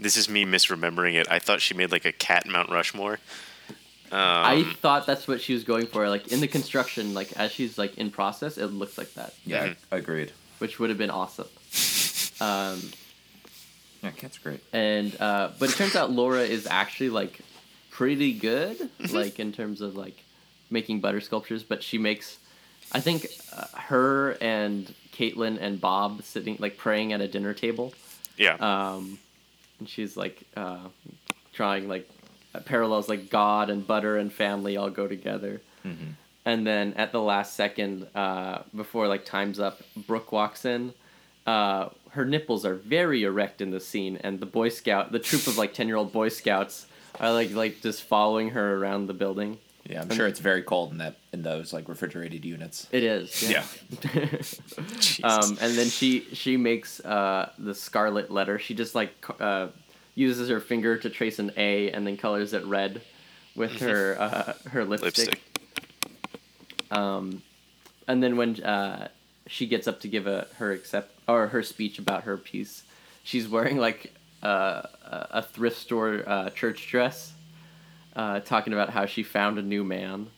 [0.00, 1.26] this is me misremembering it.
[1.30, 3.18] I thought she made like a cat Mount Rushmore.
[4.14, 6.08] I Um, thought that's what she was going for.
[6.08, 9.72] Like in the construction, like as she's like in process, it looks like that, Yeah,
[9.90, 10.32] agreed.
[10.58, 11.48] which would have been awesome.
[12.40, 12.80] Um,
[14.02, 14.60] Yeah, cat's great.
[14.72, 17.38] and uh, but it turns out Laura is actually like
[17.90, 19.14] pretty good, Mm-hmm.
[19.14, 20.16] like in terms of like
[20.70, 21.62] making butter sculptures.
[21.62, 22.38] But she makes,
[22.92, 27.94] I think, uh, her and Caitlin and Bob sitting like praying at a dinner table.
[28.36, 28.54] yeah.
[28.54, 29.18] um,
[29.78, 30.78] and she's like uh,
[31.52, 32.08] drawing like
[32.64, 35.60] parallels like God and butter and family all go together.
[36.44, 40.92] And then at the last second, uh, before like time's up, Brooke walks in.
[41.46, 45.46] Uh, her nipples are very erect in the scene, and the Boy Scout, the troop
[45.46, 46.86] of like ten year old Boy Scouts,
[47.18, 49.58] are like like just following her around the building.
[49.88, 52.86] Yeah, I'm sure it's very cold in that in those like refrigerated units.
[52.92, 53.50] It is.
[53.50, 53.64] yeah.
[54.02, 55.20] Jesus.
[55.24, 58.58] Um, and then she she makes uh, the scarlet letter.
[58.58, 59.68] She just like uh,
[60.14, 63.00] uses her finger to trace an A and then colors it red
[63.56, 65.28] with her uh, her lipstick.
[65.28, 65.40] Lipstick.
[66.90, 67.42] Um,
[68.06, 69.08] and then when uh,
[69.46, 72.82] she gets up to give a her accept or her speech about her piece,
[73.22, 77.32] she's wearing like uh, a thrift store uh, church dress,
[78.16, 80.28] uh, talking about how she found a new man.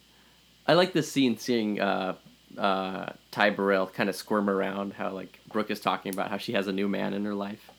[0.67, 2.15] I like this scene, seeing uh,
[2.57, 4.95] uh, Ty Burrell kind of squirm around.
[4.95, 7.71] How like Brooke is talking about how she has a new man in her life,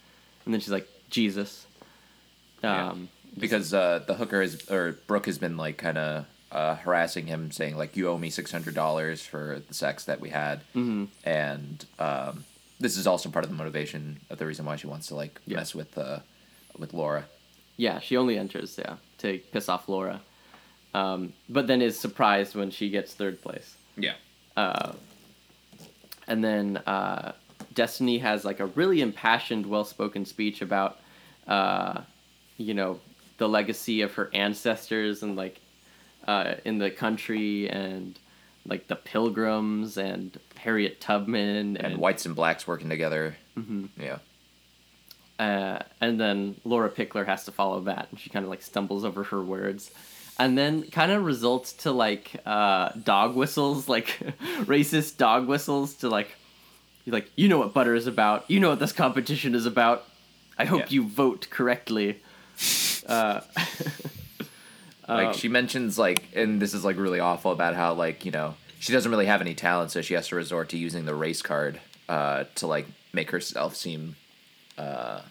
[0.45, 1.65] and then she's like Jesus.
[2.63, 2.89] Yeah.
[2.89, 7.28] Um, because uh, the hooker is or Brooke has been like kind of uh, harassing
[7.28, 10.60] him, saying like you owe me six hundred dollars for the sex that we had,
[10.73, 11.06] mm-hmm.
[11.23, 12.45] and um,
[12.79, 15.39] this is also part of the motivation of the reason why she wants to like
[15.45, 15.57] Yeah.
[15.57, 16.19] mess with uh,
[16.77, 17.25] with Laura.
[17.77, 20.21] Yeah, she only enters, yeah, to piss off Laura.
[20.93, 23.75] Um, but then is surprised when she gets third place.
[23.97, 24.13] Yeah,
[26.27, 27.33] And then uh,
[27.73, 30.99] Destiny has like a really impassioned, well spoken speech about,
[31.47, 32.01] uh,
[32.57, 32.99] you know,
[33.38, 35.59] the legacy of her ancestors and like
[36.27, 38.17] uh, in the country and
[38.67, 43.36] like the pilgrims and Harriet Tubman and whites and blacks working together.
[43.58, 43.86] Mm-hmm.
[44.01, 44.17] Yeah,
[45.39, 49.04] uh, and then Laura Pickler has to follow that, and she kind of like stumbles
[49.06, 49.91] over her words,
[50.39, 54.08] and then kind of results to like uh, dog whistles, like
[54.63, 56.36] racist dog whistles to like,
[57.06, 60.06] you're like you know what butter is about, you know what this competition is about.
[60.58, 60.88] I hope Yeah.
[60.89, 62.21] you vote correctly.
[65.08, 68.56] like she mentions like, and this is like really awful about how like you know
[68.80, 71.41] she doesn't really have any talent, so she has to resort to using the race
[71.41, 74.15] card uh, to like make herself seem
[74.78, 75.22] uh,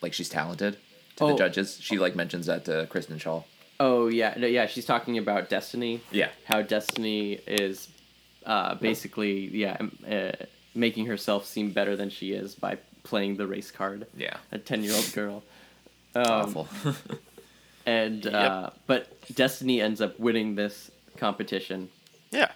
[0.00, 0.74] like she's talented
[1.16, 1.36] to the Oh.
[1.36, 1.78] judges.
[1.80, 3.44] She like mentions that to Kristen Schaal.
[3.80, 6.00] Oh yeah, no, yeah, she's talking about Destiny.
[6.10, 6.28] Yeah.
[6.44, 7.88] how Destiny is
[8.46, 10.32] uh, basically yeah um, uh,
[10.74, 14.06] making herself seem better than she is by playing the race card.
[14.16, 14.36] Yeah.
[14.52, 15.42] a ten year old girl.
[16.14, 16.68] Um, awful.
[17.86, 21.88] and uh, but Destiny ends up winning this competition,
[22.30, 22.50] yeah.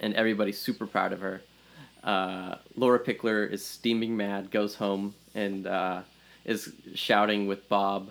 [0.00, 1.40] and everybody's super proud of her.
[2.04, 6.02] Uh, Laura Pickler is steaming mad, goes home and uh,
[6.44, 8.10] is shouting with Bob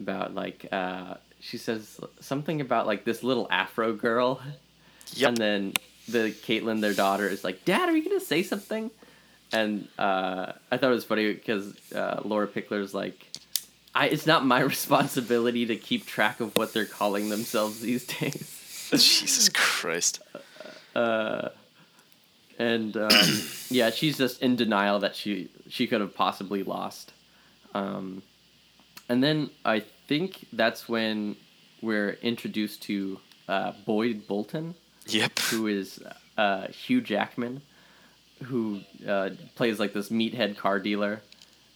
[0.00, 4.40] about like uh, she says something about like this little Afro girl,
[5.14, 5.28] Yep.
[5.28, 5.72] and then
[6.08, 8.90] the Caitlin, their daughter, is like, "Dad, are you gonna say something?"
[9.52, 13.26] And uh, I thought it was funny because uh, Laura Pickler's like,
[13.98, 18.54] I, "It's not my responsibility to keep track of what they're calling themselves these days."
[18.90, 20.20] Jesus Christ.
[20.94, 23.10] and um,
[23.70, 27.12] yeah, she's just in denial that she she could have possibly lost.
[27.74, 28.22] Um,
[29.08, 31.36] and then I think that's when
[31.82, 34.74] we're introduced to uh, Boyd Bolton,
[35.06, 35.38] Yep.
[35.50, 36.00] who is
[36.36, 37.62] uh, Hugh Jackman,
[38.44, 41.20] who uh, plays like this meathead car dealer.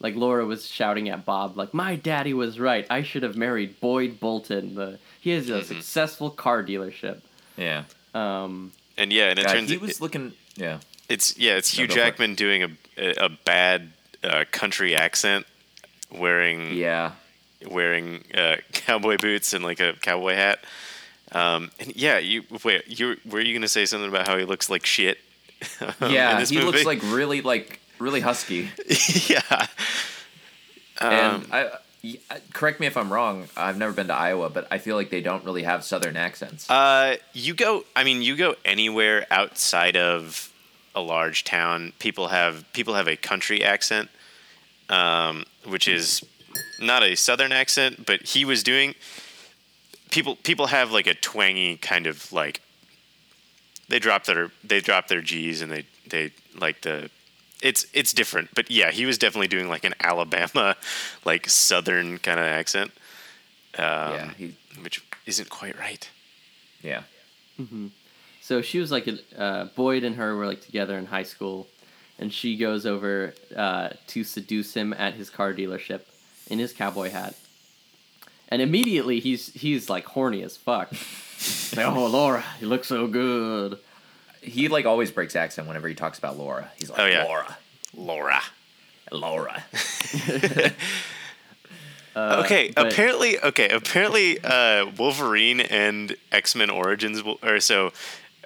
[0.02, 2.84] Like Laura was shouting at Bob, like my daddy was right.
[2.90, 4.74] I should have married Boyd Bolton.
[4.74, 7.20] The he has a successful car dealership.
[7.56, 7.84] yeah.
[8.14, 10.32] Um, And yeah, and it Yeah, turns he it- was looking.
[10.56, 10.80] Yeah.
[11.08, 12.02] it's yeah, it's Hugh go for it.
[12.04, 13.92] Jackman doing a a, a bad
[14.22, 15.46] uh, country accent,
[16.10, 17.12] wearing Yeah.
[17.70, 20.58] wearing uh, cowboy boots and like a cowboy hat.
[21.32, 22.86] Um, and yeah, you wait.
[22.88, 25.18] You were you gonna say something about how he looks like shit?
[26.00, 28.70] Yeah, this he looks like really like really husky.
[29.28, 29.66] yeah.
[31.00, 31.70] and I,
[32.52, 33.48] correct me if I'm wrong.
[33.56, 36.68] I've never been to Iowa, but I feel like they don't really have southern accents.
[36.68, 37.84] Uh, you go.
[37.94, 40.52] I mean, you go anywhere outside of
[40.94, 41.92] a large town.
[41.98, 44.10] People have people have a country accent,
[44.88, 46.24] um, which is
[46.80, 48.94] not a southern accent, but he was doing.
[50.10, 52.60] People people have like a twangy kind of like.
[53.88, 57.10] They drop their they drop their G's and they they like the.
[57.62, 60.76] It's it's different, but yeah, he was definitely doing like an Alabama,
[61.24, 62.90] like southern kind of accent,
[63.78, 63.84] um,
[64.14, 66.08] yeah, he, which isn't quite right.
[66.82, 67.02] yeah.
[68.40, 71.68] So she was like, a- uh, Boyd and her were like together in high school,
[72.18, 76.00] and she goes over uh, to seduce him at his car dealership
[76.48, 77.36] in his cowboy hat.
[78.48, 80.90] And immediately he's he's like horny as fuck.
[81.76, 83.78] like, oh Laura, you look so good.
[84.42, 86.70] He like always breaks accent whenever he talks about Laura.
[86.78, 87.24] He's like Oh, yeah.
[87.24, 87.56] Laura,
[87.94, 88.42] Laura.
[89.10, 89.62] Laura.
[92.16, 97.92] okay, but- apparently, okay, apparently, uh, Wolverine and X Men Origins, or so,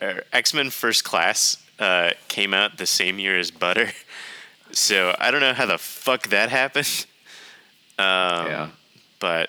[0.03, 3.91] uh, X Men First Class uh, came out the same year as Butter.
[4.73, 7.07] So I don't know how the fuck that happened.
[7.99, 8.69] Um, yeah.
[9.21, 9.49] But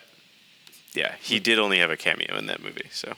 [0.94, 2.88] yeah, he did only have a cameo in that movie.
[2.92, 3.14] So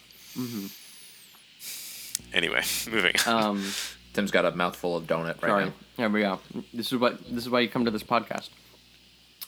[2.32, 3.42] anyway, moving on.
[3.42, 3.72] Um,
[4.12, 5.72] Tim's got a mouthful of donut right sorry, now.
[5.96, 6.40] here we go.
[6.74, 8.48] This is what this is why you come to this podcast.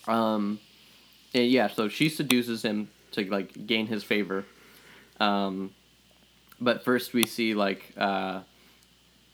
[0.07, 0.61] Um,
[1.35, 1.69] and yeah.
[1.69, 4.45] So she seduces him to like gain his favor.
[5.19, 5.73] Um,
[6.61, 8.41] but first we see like uh,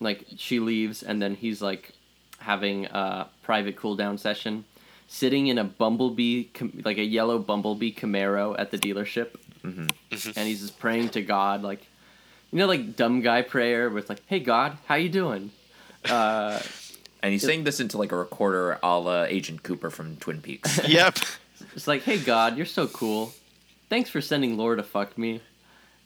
[0.01, 1.93] like she leaves and then he's like
[2.39, 4.65] having a private cool down session,
[5.09, 6.47] sitting in a bumblebee
[6.85, 11.87] like a yellow bumblebee Camaro at the dealership, and he's just praying to God like.
[12.53, 15.51] You know, like dumb guy prayer with like, "Hey God, how you doing?"
[16.09, 16.61] Uh,
[17.23, 20.81] And he's saying this into like a recorder a la Agent Cooper from Twin Peaks.
[20.89, 21.19] yep.
[21.75, 23.33] It's like, hey God, you're so cool.
[23.89, 25.41] Thanks for sending Laura to fuck me.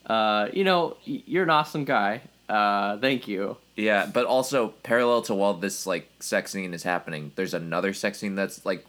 [0.06, 2.22] Uh, you know, you're an awesome guy.
[2.48, 3.56] Uh, thank you.
[3.76, 8.18] yeah, but also parallel to while this like sex scene is happening, there's another sex
[8.18, 8.84] scene that's like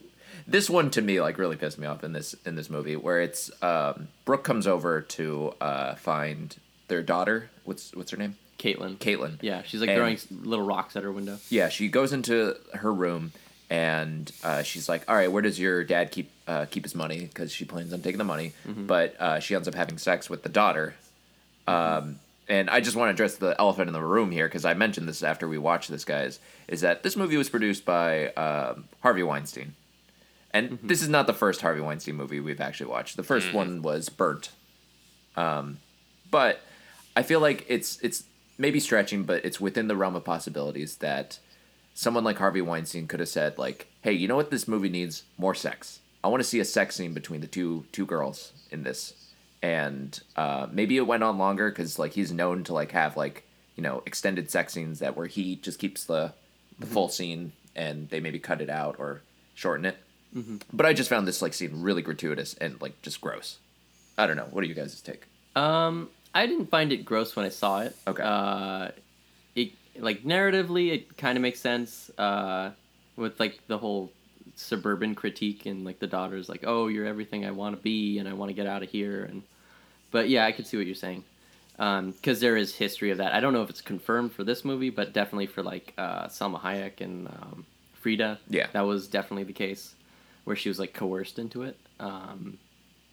[0.47, 3.21] this one to me like really pissed me off in this in this movie where
[3.21, 6.55] it's um, Brooke comes over to uh, find
[6.87, 7.49] their daughter.
[7.63, 8.35] What's what's her name?
[8.59, 8.97] Caitlin.
[8.97, 9.37] Caitlin.
[9.41, 11.37] Yeah, she's like And- throwing little rocks at her window.
[11.49, 13.31] Yeah, she goes into her room
[13.69, 17.21] and uh, she's like, "All right, where does your dad keep uh, keep his money?"
[17.25, 20.43] Because she plans on taking the money, but uh, she ends up having sex with
[20.43, 20.93] the daughter.
[21.67, 22.19] Um,
[22.49, 25.07] and I just want to address the elephant in the room here because I mentioned
[25.07, 26.39] this after we watched this, guys.
[26.67, 29.73] Is that this movie was produced by um Harvey Weinstein,
[30.51, 33.17] and this is not the first Harvey Weinstein movie we've actually watched.
[33.17, 34.51] The 1st one was Burnt,
[35.35, 35.79] um,
[36.29, 36.59] but
[37.15, 38.23] I feel like it's it's
[38.57, 41.39] maybe stretching, but it's within the realm of possibilities that
[41.93, 45.23] someone like Harvey Weinstein could have said like, "Hey, you know what this movie needs?
[45.37, 45.99] More sex.
[46.23, 49.13] I want to see a sex scene between the two two girls in this."
[49.61, 53.43] And uh, maybe it went on longer because like he's known to like have like
[53.75, 56.33] you know extended sex scenes that where he just keeps the
[56.79, 59.21] the full scene and they maybe cut it out or
[59.55, 59.97] shorten it.
[60.73, 63.57] But I just found this like scene really gratuitous and like just gross.
[64.17, 64.47] I don't know.
[64.49, 65.25] What do you guys' take?
[65.55, 67.95] Um, I didn't find it gross when I saw it.
[68.07, 68.23] Okay.
[68.23, 68.89] Uh,
[69.55, 72.09] it like narratively, it kind of makes sense.
[72.17, 72.71] Uh,
[73.15, 74.11] with like the whole
[74.55, 78.27] suburban critique and like the daughter's like, "Oh, you're everything I want to be, and
[78.27, 79.43] I want to get out of here." And
[80.11, 81.23] but yeah, I could see what you're saying.
[81.77, 83.33] Because there is history of that.
[83.33, 86.61] I don't know if it's confirmed for this movie, but definitely for like uh, Salma
[86.61, 87.65] Hayek and um,
[87.99, 88.39] Frida.
[88.47, 88.67] Yeah.
[88.73, 89.95] that was definitely the case,
[90.43, 91.77] where she was like coerced into it.
[91.99, 92.57] Um,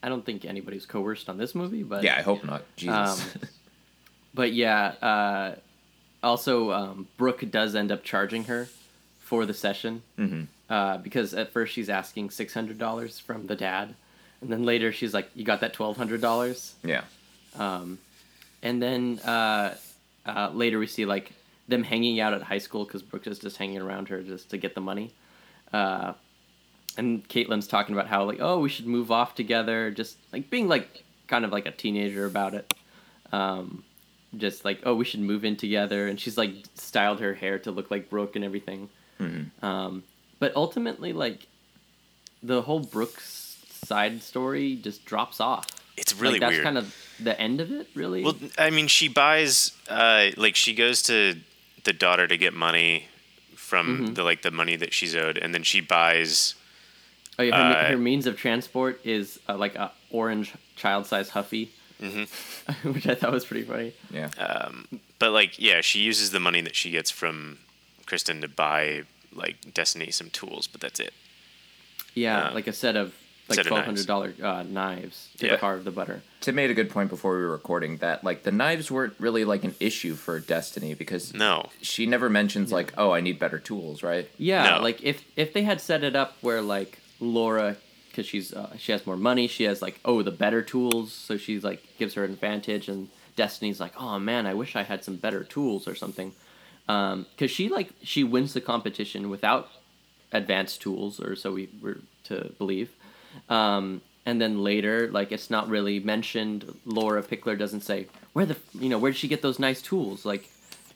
[0.03, 2.62] I don't think anybody's coerced on this movie, but Yeah, I hope not.
[2.76, 3.34] Jesus.
[3.34, 3.42] Um,
[4.34, 5.55] but yeah, uh,
[6.22, 8.68] also um, Brooke does end up charging her
[9.20, 10.42] for the session mm-hmm.
[10.72, 13.94] uh, because at first she's asking six hundred dollars from the dad,
[14.40, 17.03] and then later she's like, "You got that twelve hundred dollars?" Yeah.
[18.62, 19.74] And then uh,
[20.26, 21.32] uh, later we see like
[21.68, 24.59] them hanging out at high school because Brooke is just hanging around her just to
[24.59, 25.12] get the money.
[27.01, 30.68] And Caitlin's talking about how like, oh, we should move off together, just like being
[30.68, 32.74] like kind of like a teenager about it.
[33.32, 33.84] Um,
[34.36, 37.70] just like, oh, we should move in together, and she's like styled her hair to
[37.70, 38.90] look like Brooke and everything.
[39.62, 40.03] Um,
[40.38, 41.46] but ultimately, like
[42.42, 45.66] the whole Brooks side story just drops off.
[45.96, 46.64] It's really like, that's weird.
[46.64, 48.22] kind of the end of it, really.
[48.24, 51.36] Well, I mean, she buys uh, like she goes to
[51.84, 53.07] the daughter to get money
[53.57, 54.14] from Mm-hmm.
[54.14, 56.55] the like the money that she's owed, and then she buys
[57.41, 61.70] Oh, yeah, her, Uh, her means of transport is uh, like a orange child-sized Huffy,
[62.01, 62.93] Mm-hmm.
[62.95, 63.93] which I thought was pretty funny.
[64.11, 64.30] Yeah.
[65.18, 67.59] But like, yeah, she uses the money that she gets from
[68.07, 69.03] Kristen to buy
[69.34, 71.12] like Destiny some tools, but that's it.
[72.14, 73.14] Yeah, Uh, like a set of
[73.49, 74.07] like set of twelve knives.
[74.07, 75.57] hundred dollar uh, knives to Yeah.
[75.57, 76.22] carve the butter.
[76.41, 79.45] Tim made a good point before we were recording that like the knives weren't really
[79.45, 81.68] like an issue for Destiny because No.
[81.82, 84.28] she never mentions like, oh, I need better tools, right?
[84.38, 84.82] Yeah, No.
[84.82, 87.77] like if if they had set it up where like Laura,
[88.09, 91.37] because she's uh, she has more money, she has like oh the better tools, so
[91.37, 95.05] she's like gives her an advantage, and Destiny's like oh man, I wish I had
[95.05, 96.33] some better tools or something,
[96.87, 99.68] because she like she wins the competition without
[100.33, 102.91] advanced tools, or so we were to believe.
[103.49, 106.79] Um, and then later, like it's not really mentioned.
[106.85, 110.25] Laura Pickler doesn't say where the you know where did she get those nice tools?
[110.25, 110.49] Like,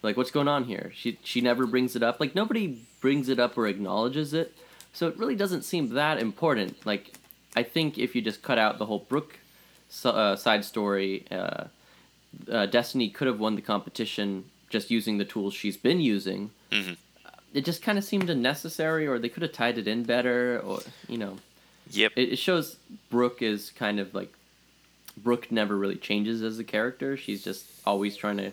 [0.03, 0.93] like what's going on here?
[0.95, 2.21] She she never brings it up.
[2.21, 4.55] Like nobody brings it up or acknowledges it.
[4.95, 6.87] So it really doesn't seem that important.
[6.87, 7.13] Like,
[7.55, 9.39] I think if you just cut out the whole Brooke
[10.05, 11.65] uh, side story, uh,
[12.51, 16.51] uh, Destiny could have won the competition just using the tools she's been using.
[17.53, 20.81] It just kind of seemed unnecessary, or they could have tied it in better, or
[21.09, 21.37] you know
[21.91, 22.13] Yep.
[22.17, 22.77] it, it shows
[23.11, 24.33] Brooke is kind of like
[25.17, 27.17] Brooke never really changes as a character.
[27.17, 28.53] She's just always trying to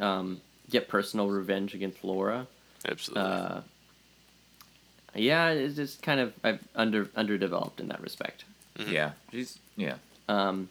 [0.00, 2.48] um, get personal revenge against Laura.
[2.84, 3.22] Absolutely.
[5.14, 8.44] Yeah, it's just kind of I've under underdeveloped in that respect.
[8.78, 9.12] Yeah.
[9.30, 9.96] She's yeah.
[10.28, 10.68] Um,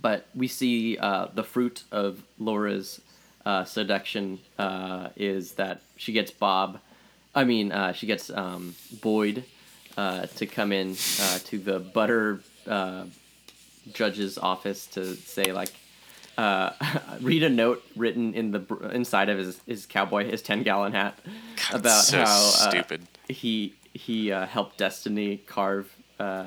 [0.00, 3.00] but we see uh, the fruit of Laura's
[3.46, 6.80] uh, seduction uh, is that she gets Bob,
[7.34, 9.44] I mean, uh, she gets um, Boyd
[9.96, 13.04] uh, to come in uh, to the butter uh,
[13.92, 15.72] judge's office to say like.
[16.36, 16.72] Uh,
[17.20, 21.18] read a note written in the inside of his, his cowboy his ten gallon hat
[21.70, 23.06] God, about so how uh, stupid.
[23.28, 26.46] he he uh, helped Destiny carve uh,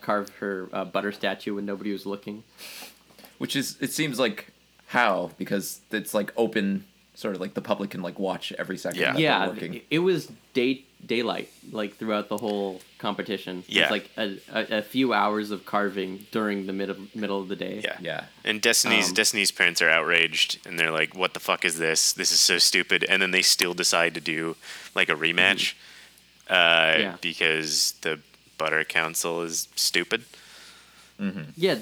[0.00, 2.42] carve her uh, butter statue when nobody was looking.
[3.38, 4.48] Which is it seems like
[4.86, 6.84] how because it's like open
[7.22, 9.12] sort of like the public can like watch every second Yeah.
[9.12, 9.74] that yeah, working.
[9.74, 13.54] it, it was day daylight like throughout the whole competition.
[13.58, 13.90] It was Yeah.
[13.96, 17.80] like a, a, a few hours of carving during the middle middle of the day.
[17.82, 17.96] Yeah.
[18.00, 18.24] Yeah.
[18.44, 22.12] And Destiny's Um, Destiny's parents are outraged and they're like, "What the fuck is this?
[22.12, 24.56] This is so stupid." And then they still decide to do
[24.94, 25.74] like a rematch
[26.48, 27.00] uh, Mm-hmm.
[27.02, 27.16] Yeah.
[27.20, 28.20] because the
[28.58, 30.22] Butter Council is stupid.
[31.56, 31.78] Yeah,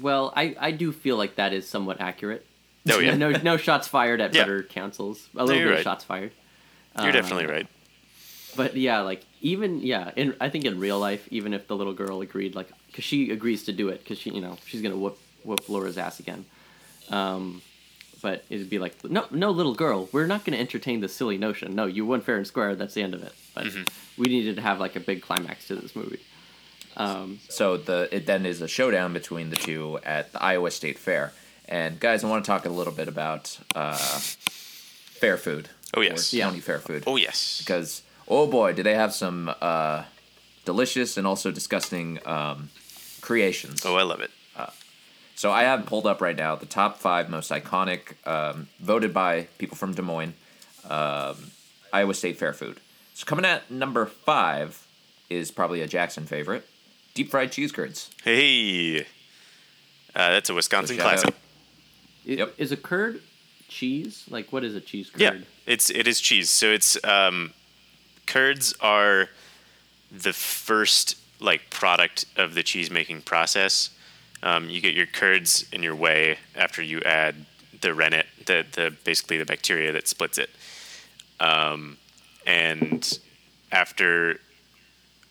[0.00, 2.46] well, I, I do feel like that is somewhat accurate.
[2.90, 3.14] Oh, yeah.
[3.24, 4.42] no no shots fired at Yeah.
[4.42, 5.28] butter councils.
[5.36, 6.32] A little you're bit of shots fired.
[6.98, 7.66] You're Uh, definitely right.
[8.56, 11.94] But yeah, like even yeah, in I think in real life, even if the little
[11.94, 14.96] girl agreed, like because she agrees to do it, because she you know she's gonna
[14.96, 16.44] whoop whoop Laura's ass again.
[17.08, 17.62] Um,
[18.20, 21.74] but it'd be like no no little girl, we're not gonna entertain this silly notion.
[21.74, 22.74] No, you won fair and square.
[22.76, 23.32] That's the end of it.
[23.54, 23.68] But
[24.18, 26.20] we needed to have like a big climax to this movie.
[26.96, 30.98] Um, So the it then is a showdown between the two at the Iowa State
[30.98, 31.32] Fair.
[31.72, 35.70] And guys, I want to talk a little bit about uh, fair food.
[35.94, 36.32] Oh, yes.
[36.34, 37.04] or county fair food.
[37.06, 37.60] Oh yes.
[37.60, 40.04] Because oh boy, do they have some uh,
[40.66, 42.68] delicious and also disgusting um,
[43.22, 43.86] creations.
[43.86, 44.30] Oh, I love it.
[45.34, 49.48] So I have pulled up right now the top five most iconic, um, voted by
[49.58, 50.34] people from Des Moines,
[50.88, 51.36] um,
[51.92, 52.78] Iowa State fair food.
[53.14, 54.86] So coming at number five
[55.30, 56.64] is probably a Jackson favorite,
[57.14, 58.10] deep fried cheese curds.
[58.22, 59.00] Hey.
[59.00, 59.04] Uh,
[60.14, 61.34] that's a Wisconsin classic.
[62.26, 62.54] I- Yep.
[62.58, 63.20] Is a curd
[63.68, 64.24] cheese?
[64.28, 65.20] Like what is a cheese curd?
[65.20, 65.34] Yeah,
[65.66, 66.50] it's it is cheese.
[66.50, 67.52] So it's um,
[68.26, 69.28] curds are
[70.10, 73.90] the first like product of the cheese making process.
[74.42, 77.46] Um, you get your curds in your whey after you add
[77.80, 80.50] the rennet, the the basically the bacteria that splits it.
[81.40, 81.96] Um,
[82.46, 83.18] and
[83.72, 84.38] after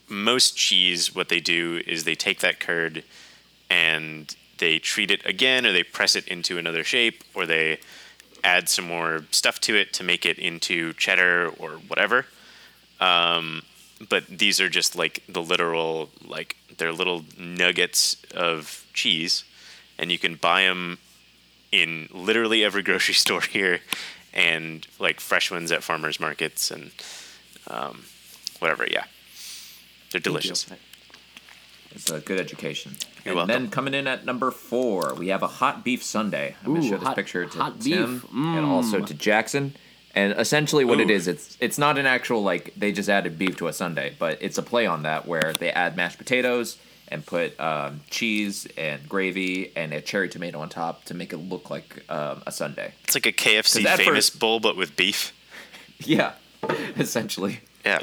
[0.10, 3.04] most cheese, what they do is they take that curd
[3.70, 7.80] and they treat it again, or they press it into another shape, or they
[8.44, 12.28] add some more stuff to it to make it into cheddar or whatever.
[13.00, 13.64] Um,
[14.08, 19.44] but these are just like the literal, like they're little nuggets of cheese,
[19.98, 21.00] and you can buy them
[21.72, 23.82] in literally every grocery store here,
[24.32, 26.92] and like fresh ones at farmers markets and
[27.68, 28.06] um,
[28.60, 28.86] whatever.
[28.90, 29.06] Yeah,
[30.12, 30.68] they're delicious.
[31.94, 32.94] It's a good education.
[33.26, 33.48] You're and welcome.
[33.64, 36.56] then coming in at number four, we have a hot beef sundae.
[36.66, 38.30] I'm gonna show this hot- picture to hot Tim beef.
[38.34, 39.76] and also to Jackson.
[40.14, 41.14] And essentially, what it Ooh.
[41.14, 44.38] is, it's it's not an actual like they just added beef to a sundae, but
[44.42, 46.78] it's a play on that where they add mashed potatoes
[47.08, 51.38] and put um, cheese and gravy and a cherry tomato on top to make it
[51.38, 52.92] look like um, a sundae.
[53.04, 55.34] It's like a KFC famous first- bowl, but with beef.
[56.04, 56.32] Yeah,
[56.98, 57.60] essentially.
[57.86, 58.00] Yeah,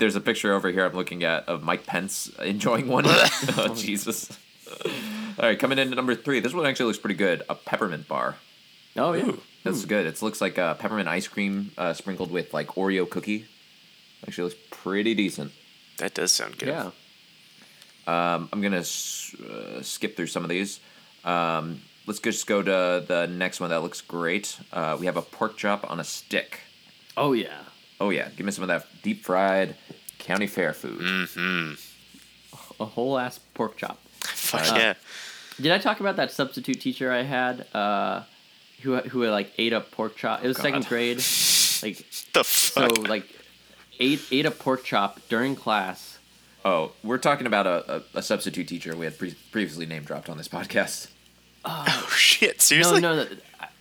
[0.00, 3.04] there's a picture over here I'm looking at of Mike Pence enjoying one.
[3.06, 4.36] oh Jesus!
[5.38, 6.40] All right, coming in at number three.
[6.40, 7.42] This one actually looks pretty good.
[7.48, 8.36] A peppermint bar.
[8.96, 9.32] Oh yeah.
[9.62, 10.06] That's good.
[10.06, 13.46] It looks like a peppermint ice cream uh, sprinkled with like Oreo cookie.
[14.26, 15.52] Actually, looks pretty decent.
[15.98, 16.68] That does sound good.
[16.68, 16.90] Yeah.
[18.06, 20.80] Um, I'm gonna s- uh, skip through some of these.
[21.24, 24.58] Um, let's just go to the next one that looks great.
[24.72, 26.60] Uh, we have a pork chop on a stick.
[27.16, 27.58] Oh yeah.
[28.00, 29.76] Oh yeah, give me some of that deep fried
[30.18, 31.28] county fair food.
[32.80, 33.98] A whole ass pork chop.
[34.20, 34.94] Fuck Uh, yeah.
[35.60, 37.66] Did I talk about that substitute teacher I had?
[37.74, 38.22] Uh,
[38.82, 40.42] who who like ate a pork chop?
[40.42, 41.22] It was second grade.
[41.82, 41.96] Like
[42.34, 42.94] The fuck.
[42.94, 43.24] so like
[43.98, 46.18] ate ate a pork chop during class.
[46.62, 50.28] Oh, we're talking about a, a, a substitute teacher we had pre- previously name dropped
[50.28, 51.08] on this podcast.
[51.64, 52.60] oh shit!
[52.60, 53.00] Seriously?
[53.00, 53.26] no, no,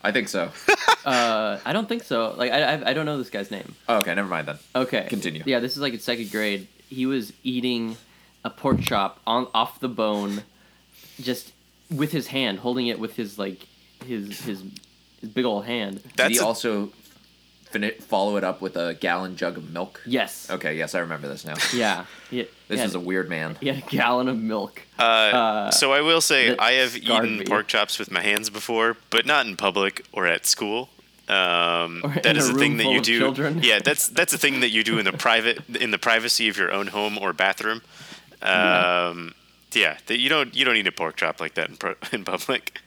[0.03, 0.51] I think so.
[1.05, 2.33] uh, I don't think so.
[2.37, 3.75] Like I, I I don't know this guy's name.
[3.87, 4.57] oh, okay, never mind then.
[4.75, 5.05] Okay.
[5.09, 5.43] Continue.
[5.45, 6.67] Yeah, this is like in second grade.
[6.89, 7.97] He was eating
[8.43, 10.43] a pork chop on off the bone,
[11.19, 11.51] just
[11.91, 13.67] with his hand, holding it with his like
[14.05, 14.61] his his,
[15.21, 16.01] his big old hand.
[16.01, 16.91] Did That's he a- also
[17.71, 20.01] fin- follow it up with a gallon jug of milk?
[20.05, 20.49] Yes.
[20.49, 21.55] Okay, yes, I remember this now.
[21.73, 22.05] Yeah.
[22.29, 23.57] He, This he is a weird man.
[23.59, 24.81] he had a gallon of milk.
[24.97, 27.45] Uh, so I will say I have eaten me.
[27.45, 30.89] pork chops with my hands before, but not in public or at school.
[31.27, 33.19] Um, Or that in is a a thing that you do.
[33.19, 33.59] children.
[33.63, 36.57] Yeah, that's that's a thing that you do in the private in the privacy of
[36.57, 37.81] your own home or bathroom.
[38.41, 39.33] Um,
[39.73, 42.23] yeah, that you don't you don't eat a pork chop like that in pro- in
[42.25, 42.79] public.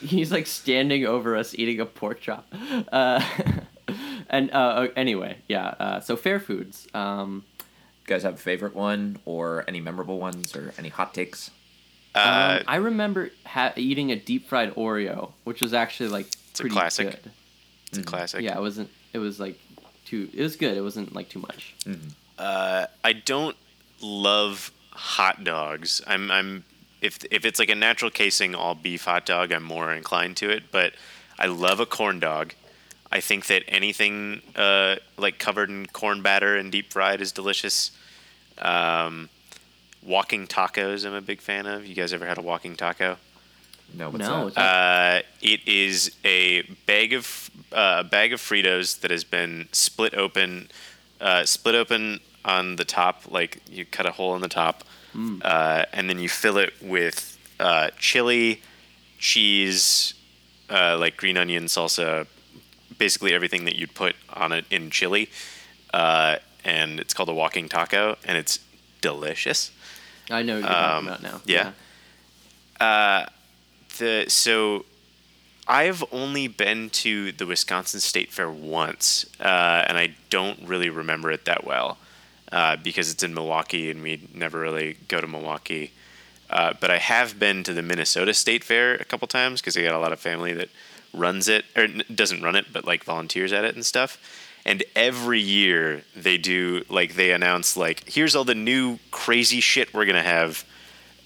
[0.00, 2.46] He's like standing over us eating a pork chop.
[2.90, 3.20] Uh,
[4.30, 5.66] and uh, anyway, yeah.
[5.78, 6.86] Uh, so fair foods.
[6.94, 11.50] Um, You guys have a favorite one or any memorable ones or any hot takes?
[12.14, 16.60] Uh, um, I remember ha- eating a deep fried Oreo, which was actually like It's
[16.60, 17.10] a classic.
[17.22, 17.32] good.
[17.88, 18.42] it's a classic.
[18.42, 18.90] Yeah, it wasn't.
[19.12, 19.58] It was like
[20.04, 20.28] too.
[20.32, 20.76] It was good.
[20.76, 21.74] It wasn't like too much.
[22.38, 23.56] Uh, I don't
[24.00, 26.00] love hot dogs.
[26.06, 26.64] I'm I'm
[27.00, 30.50] if if it's like a natural casing all beef hot dog, I'm more inclined to
[30.50, 30.64] it.
[30.70, 30.94] But
[31.38, 32.54] I love a corn dog.
[33.14, 37.92] I think that anything uh, like covered in corn batter and deep fried is delicious.
[38.58, 39.28] Um,
[40.02, 41.86] walking tacos, I'm a big fan of.
[41.86, 43.16] You guys ever had a walking taco?
[43.96, 44.46] No, what's No, that?
[44.48, 49.68] it's Uh, it is a bag of uh, a bag of Fritos that has been
[49.70, 50.68] split open,
[51.20, 53.30] uh, split open on the top.
[53.30, 54.82] Like you cut a hole in the top,
[55.42, 58.60] uh, and then you fill it with uh, chili,
[59.18, 60.14] cheese,
[60.68, 62.26] uh, like green onion salsa,
[62.98, 65.30] basically everything that you'd put on it in chili.
[65.92, 68.58] Uh, and it's called a walking taco, and it's
[69.00, 69.70] delicious.
[70.30, 71.34] I know what you're talking about now.
[71.34, 71.42] um,
[72.80, 73.26] yeah.
[73.98, 74.84] the so
[75.66, 81.30] I've only been to the Wisconsin State Fair once, uh, and I don't really remember
[81.30, 81.98] it that well
[82.52, 85.92] uh, because it's in Milwaukee, and we never really go to Milwaukee.
[86.50, 89.82] Uh, but I have been to the Minnesota State Fair a couple times because I
[89.82, 90.68] got a lot of family that
[91.14, 94.18] runs it or doesn't run it, but like volunteers at it and stuff.
[94.66, 99.92] And every year they do like they announce like here's all the new crazy shit
[99.92, 100.64] we're gonna have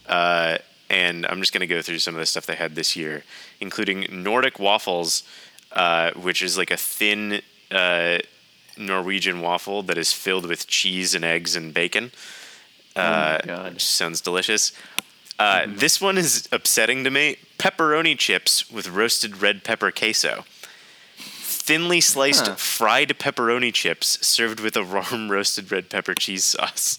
[0.08, 0.58] uh,
[0.90, 3.24] and I'm just going to go through some of the stuff they had this year,
[3.60, 5.22] including Nordic waffles,
[5.72, 8.18] uh, which is like a thin uh,
[8.78, 12.10] Norwegian waffle that is filled with cheese and eggs and bacon.
[12.96, 13.74] Uh, God.
[13.74, 14.72] Which sounds delicious.
[15.38, 17.36] Uh, This one is upsetting to me.
[17.58, 20.44] Pepperoni chips with roasted red pepper queso.
[21.16, 22.54] Thinly sliced Huh.
[22.54, 26.98] fried pepperoni chips served with a warm roasted red pepper cheese sauce.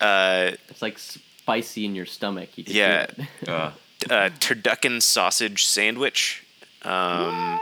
[0.00, 2.50] It's like spicy in your stomach.
[2.56, 3.06] You can Yeah.
[3.48, 3.70] Uh,
[4.10, 6.44] uh, turducken sausage sandwich.
[6.82, 7.60] Um,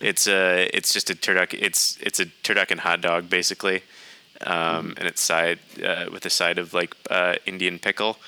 [0.00, 1.58] it's a it's just a turducken.
[1.62, 3.82] It's it's a turducken hot dog basically,
[4.42, 8.18] um, and it's side uh, with a side of like uh, Indian pickle.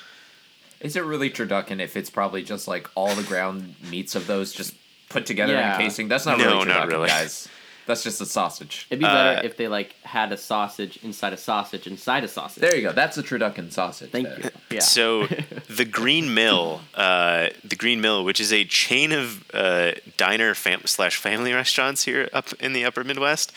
[0.81, 4.53] is it really turducken if it's probably just like all the ground meats of those
[4.53, 4.73] just
[5.09, 5.75] put together Yeah.
[5.75, 6.07] in a casing?
[6.07, 7.07] That's not No, really turducken, not really.
[7.09, 7.47] guys.
[7.85, 8.85] That's just a sausage.
[8.91, 12.27] It'd be better Uh, if they like had a sausage inside a sausage inside a
[12.27, 12.61] sausage.
[12.61, 12.91] There you go.
[12.91, 14.11] That's a turducken sausage.
[14.11, 14.39] Thank there.
[14.43, 14.49] you.
[14.69, 14.81] Yeah.
[14.81, 15.25] So
[15.67, 20.85] the Green Mill, uh, the Green Mill, which is a chain of uh, diner fam-
[20.85, 23.51] slash family restaurants here up in the Upper Midwest,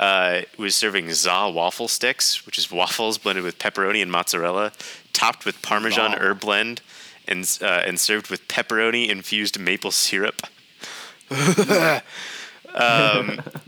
[0.00, 4.72] uh, was serving za waffle sticks, which is waffles blended with pepperoni and mozzarella,
[5.12, 6.18] topped with Parmesan Za.
[6.18, 6.80] herb blend,
[7.28, 10.46] and uh, and served with pepperoni infused maple syrup.
[11.30, 12.00] um,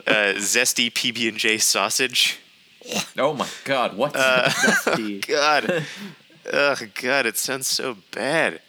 [0.07, 2.41] uh, zesty PB and J sausage.
[3.19, 4.15] Oh my god, what?
[4.15, 5.21] Dusty.
[5.21, 5.85] God.
[6.51, 8.63] oh God, it sounds so bad.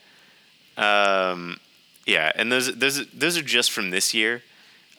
[0.76, 1.61] Um,
[2.05, 4.43] yeah, and those those those are just from this year.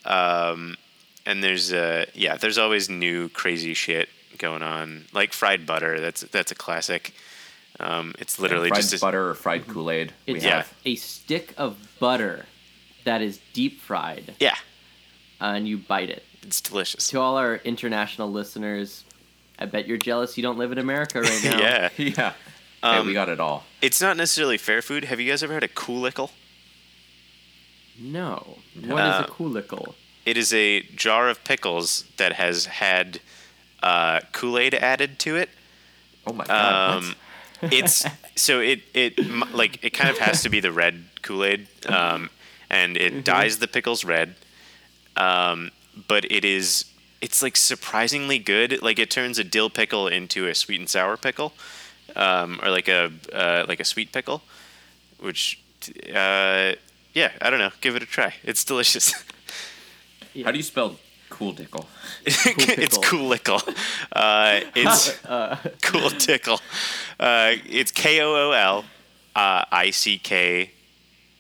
[0.06, 0.78] Um,
[1.26, 4.08] and there's uh yeah, there's always new crazy shit
[4.38, 6.00] going on, like fried butter.
[6.00, 7.12] That's that's a classic.
[7.80, 10.12] Um, it's literally fried just a, butter or fried Kool Aid.
[10.28, 10.56] We It's Yeah.
[10.58, 10.72] have.
[10.84, 12.46] a stick of butter
[13.04, 14.54] that is deep fried, yeah,
[15.40, 16.22] uh, and you bite it.
[16.42, 17.08] it's delicious.
[17.08, 19.04] To all our international listeners,
[19.58, 21.58] I bet you're jealous you don't live in America right now.
[21.58, 22.32] yeah, Yeah.
[22.84, 23.64] Okay, Um, we got it all.
[23.82, 25.04] it's not necessarily fair food.
[25.04, 26.30] Have you guys ever had a coolickle?
[27.98, 28.58] No.
[28.74, 29.94] What is Uh, a coolickle?
[30.24, 33.20] It is a jar of pickles that has had
[33.82, 35.50] uh, Kool Aid added to it.
[36.26, 37.04] Oh my god.
[37.04, 37.14] Um,
[37.70, 38.04] it's
[38.36, 39.18] so it it
[39.52, 42.30] like it kind of has to be the red Kool Aid, um,
[42.70, 44.34] and it dyes the pickles red.
[45.16, 45.70] Um,
[46.08, 46.86] but it is
[47.20, 48.82] it's like surprisingly good.
[48.82, 51.52] Like it turns a dill pickle into a sweet and sour pickle,
[52.16, 54.42] um, or like a uh, like a sweet pickle,
[55.18, 55.60] which
[56.08, 56.72] uh,
[57.12, 57.72] yeah, I don't know.
[57.80, 58.34] Give it a try.
[58.42, 59.14] It's delicious.
[60.43, 60.97] How do you spell
[61.30, 61.87] cool dickle?
[62.26, 63.03] it's pickle.
[63.03, 63.61] cool lickle.
[64.12, 65.20] Uh, it's
[65.82, 66.61] cool tickle.
[67.20, 68.85] Uh, it's K O O L
[69.37, 70.70] uh, I C K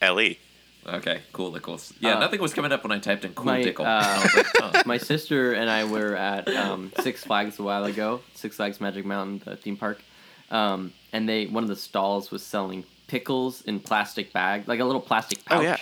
[0.00, 0.38] L E.
[0.86, 1.94] Okay, cool lickles.
[1.98, 3.86] Yeah, Uh, nothing was coming up when I typed in cool my, dickle.
[3.86, 4.82] uh, like, oh.
[4.84, 9.06] My sister and I were at um, Six Flags a while ago, Six Flags Magic
[9.06, 10.02] Mountain, the theme park,
[10.50, 14.84] um, and they one of the stalls was selling pickles in plastic bag, like a
[14.84, 15.58] little plastic pouch.
[15.58, 15.76] Oh, yeah.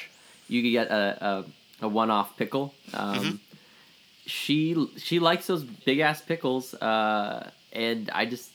[0.48, 1.44] You could get a, a,
[1.82, 2.74] a one-off pickle.
[2.94, 3.36] Um, Mm-hmm.
[4.24, 8.50] She she likes those big ass pickles, uh, and I just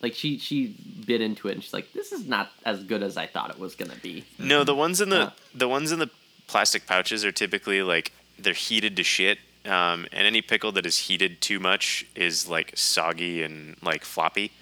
[0.00, 0.68] like she she
[1.04, 3.58] bit into it, and she's like, "This is not as good as I thought it
[3.58, 5.30] was gonna be." No, the ones in the Uh.
[5.52, 6.08] the ones in the
[6.46, 9.38] plastic pouches are typically like they're heated to shit.
[9.64, 14.52] Um, and any pickle that is heated too much is like soggy and like floppy,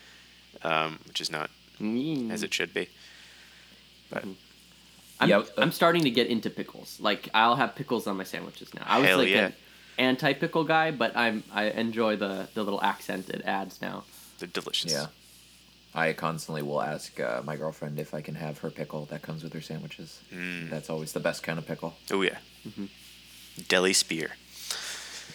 [0.62, 2.30] um, which is not Mm.
[2.32, 2.88] as it should be.
[4.08, 4.24] But
[5.20, 6.98] I'm, Yeah, I'm starting to get into pickles.
[7.00, 8.82] Like I'll have pickles on my sandwiches now.
[8.86, 9.46] I was Hell like yeah.
[9.46, 9.54] an
[9.98, 14.04] anti pickle guy, but I'm I enjoy the the little accent it adds now.
[14.38, 14.92] they're delicious.
[14.92, 15.06] yeah.
[15.94, 19.42] I constantly will ask uh, my girlfriend if I can have her pickle that comes
[19.42, 20.20] with her sandwiches.
[20.32, 20.70] Mm.
[20.70, 21.94] That's always the best kind of pickle.
[22.10, 22.38] Oh yeah.
[22.66, 22.86] Mm-hmm.
[23.68, 24.36] Deli spear.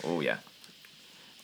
[0.04, 0.38] Oh yeah.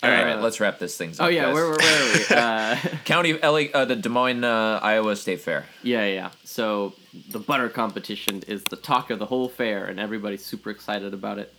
[0.01, 1.15] All right, Uh, let's wrap this thing up.
[1.19, 1.53] Oh yeah, guys.
[1.55, 2.35] where, where, where are we?
[2.35, 2.75] Uh,
[3.05, 5.65] County of LA, uh, the Des Moines, uh, Iowa State Fair.
[5.83, 6.29] yeah, yeah.
[6.45, 6.93] So
[7.31, 11.37] the butter competition is the talk of the whole fair, and everybody's super excited about
[11.39, 11.53] it.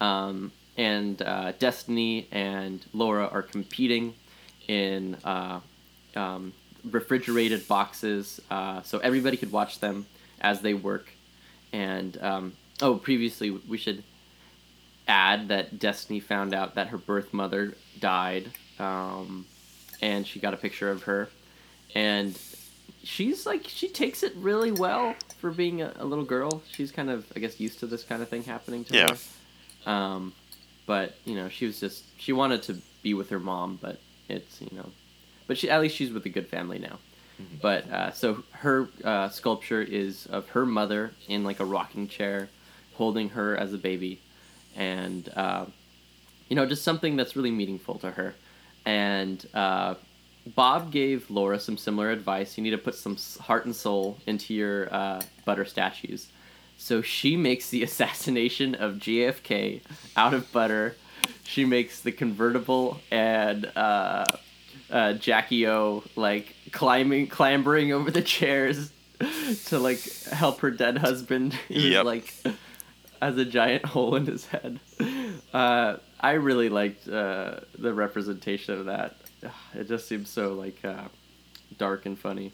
[0.00, 4.14] Um, and uh, Destiny and Laura are competing
[4.68, 5.60] in uh,
[6.16, 6.52] um,
[6.90, 10.06] refrigerated boxes, uh, so everybody could watch them
[10.40, 11.10] as they work.
[11.74, 14.02] And um, oh, previously we should
[15.08, 19.46] add that Destiny found out that her birth mother died, um,
[20.00, 21.28] and she got a picture of her,
[21.94, 22.38] and
[23.02, 26.62] she's like she takes it really well for being a, a little girl.
[26.70, 29.16] She's kind of I guess used to this kind of thing happening to Yeah.
[29.86, 29.90] her.
[29.90, 30.32] Um,
[30.86, 33.98] but you know she was just she wanted to be with her mom, but
[34.28, 34.90] it's you know,
[35.46, 36.98] but she at least she's with a good family now.
[37.60, 42.48] But uh, so her uh, sculpture is of her mother in like a rocking chair,
[42.94, 44.20] holding her as a baby,
[44.76, 45.66] and uh,
[46.48, 48.34] you know just something that's really meaningful to her.
[48.84, 49.94] And uh,
[50.56, 52.56] Bob gave Laura some similar advice.
[52.58, 56.28] You need to put some heart and soul into your uh, butter statues.
[56.78, 59.82] So she makes the assassination of JFK
[60.16, 60.96] out of butter.
[61.44, 64.24] She makes the convertible and uh,
[64.90, 68.90] uh, Jackie O like climbing, clambering over the chairs
[69.66, 70.00] to like
[70.32, 71.52] help her dead husband.
[71.68, 72.04] who's, Yep.
[72.04, 72.34] like
[73.22, 74.80] has a giant hole in his head.
[75.52, 79.16] Uh, I really liked uh, the representation of that.
[79.74, 81.08] It just seems so like uh,
[81.78, 82.52] dark and funny.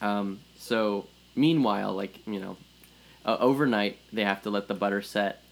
[0.00, 2.56] Um, so meanwhile, like you know,
[3.24, 5.42] overnight they have to let the butter set,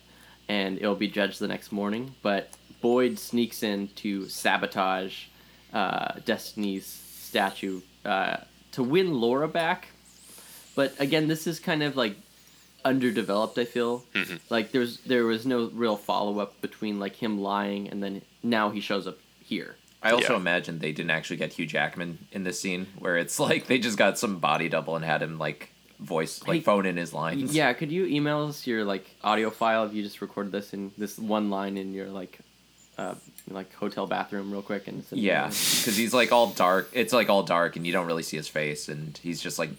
[0.48, 2.14] and it'll be judged the next morning.
[2.22, 2.50] But
[2.80, 5.24] Boyd sneaks in to sabotage
[5.72, 8.38] uh, Destiny's statue uh,
[8.72, 9.88] to win Laura back.
[10.74, 12.16] But again, this is kind of like
[12.90, 13.58] underdeveloped.
[13.58, 14.04] I feel
[14.50, 18.70] like there's there was no real follow up between like him lying and then now
[18.70, 19.76] he shows up here.
[20.02, 20.40] I also Yeah.
[20.40, 23.98] imagine they didn't actually get Hugh Jackman in this scene, where it's like they just
[23.98, 27.54] got some body double and had him like voice, like Hey, phone in his lines.
[27.54, 30.92] Yeah, could you email us your like audio file if you just recorded this in
[30.98, 32.38] this one line in your like
[32.98, 33.14] uh
[33.50, 36.88] like hotel bathroom real quick and Yeah, because he's like all dark.
[36.92, 39.70] It's like all dark, and you don't really see his face, and he's just like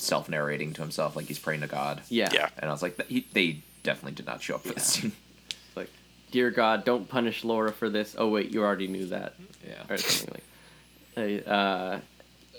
[0.00, 2.02] self narrating to himself, like he's praying to God.
[2.08, 2.48] yeah Yeah.
[2.58, 5.12] And I was like, he, they definitely did not show up for this scene.
[5.76, 5.88] like
[6.30, 8.14] dear God, don't punish Laura for this.
[8.18, 9.34] Oh wait, you already knew that.
[9.66, 9.82] Yeah.
[9.88, 11.46] or something like.
[11.46, 11.98] Uh,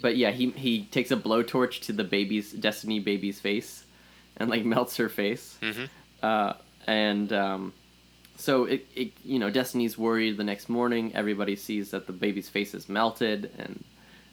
[0.01, 3.85] but yeah, he he takes a blowtorch to the baby's Destiny baby's face,
[4.37, 5.57] and like melts her face.
[5.61, 5.89] Mhm.
[6.21, 6.53] Uh,
[6.87, 7.73] and um,
[8.37, 11.11] so it, it you know Destiny's worried the next morning.
[11.15, 13.83] Everybody sees that the baby's face is melted, and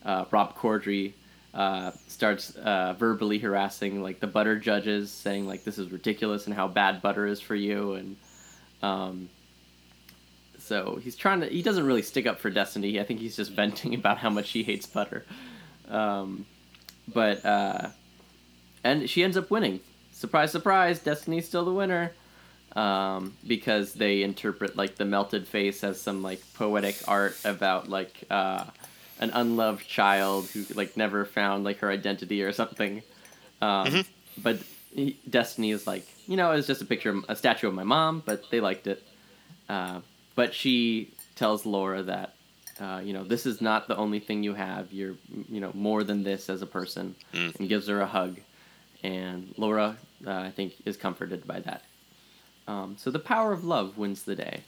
[0.04, 1.12] uh, Rob Corddry
[1.58, 6.54] uh, starts uh, verbally harassing like the butter judges, saying like this is ridiculous and
[6.54, 8.16] how bad butter is for you, and
[8.80, 9.28] um,
[10.56, 11.48] so he's trying to.
[11.48, 13.00] He doesn't really stick up for Destiny.
[13.00, 15.24] I think he's just venting about how much he hates butter.
[15.90, 16.46] Um,
[17.12, 17.88] but uh,
[18.84, 19.80] and she ends up winning.
[20.12, 21.00] Surprise, surprise!
[21.00, 22.12] Destiny's still the winner.
[22.76, 28.12] Um, because they interpret like the melted face as some like poetic art about like
[28.30, 28.64] uh,
[29.20, 33.02] an unloved child who like never found like her identity or something.
[33.60, 33.86] Um,
[34.40, 34.60] But
[34.94, 37.84] he, Destiny is like, you know, it's just a picture, of, a statue of my
[37.84, 39.02] mom, but they liked it.
[39.68, 40.00] Uh,
[40.34, 42.34] but she tells Laura that,
[42.80, 44.92] uh, you know, this is not the only thing you have.
[44.92, 45.16] You're,
[45.50, 47.16] you know, more than this as a person,
[47.58, 48.38] and gives her a hug.
[49.02, 49.96] And Laura,
[50.26, 51.82] uh, I think, is comforted by that.
[52.68, 54.62] Um, so the power of love wins the day.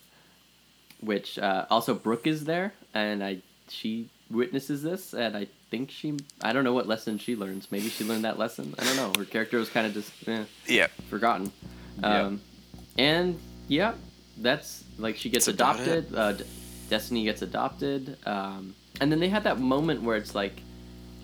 [1.00, 3.38] Which uh, also Brooke is there, and I
[3.68, 7.70] she witnesses this, and I think she I don't know what lesson she learns.
[7.70, 8.74] Maybe she learned that lesson.
[8.78, 9.12] I don't know.
[9.18, 10.86] Her character was kind of just eh, Yeah.
[11.08, 11.52] forgotten.
[12.00, 12.22] Yeah.
[12.26, 12.40] Um,
[12.98, 13.94] and yeah,
[14.38, 16.14] that's like she gets That's adopted.
[16.14, 16.44] Uh, D-
[16.88, 18.16] Destiny gets adopted.
[18.26, 20.60] Um, and then they had that moment where it's like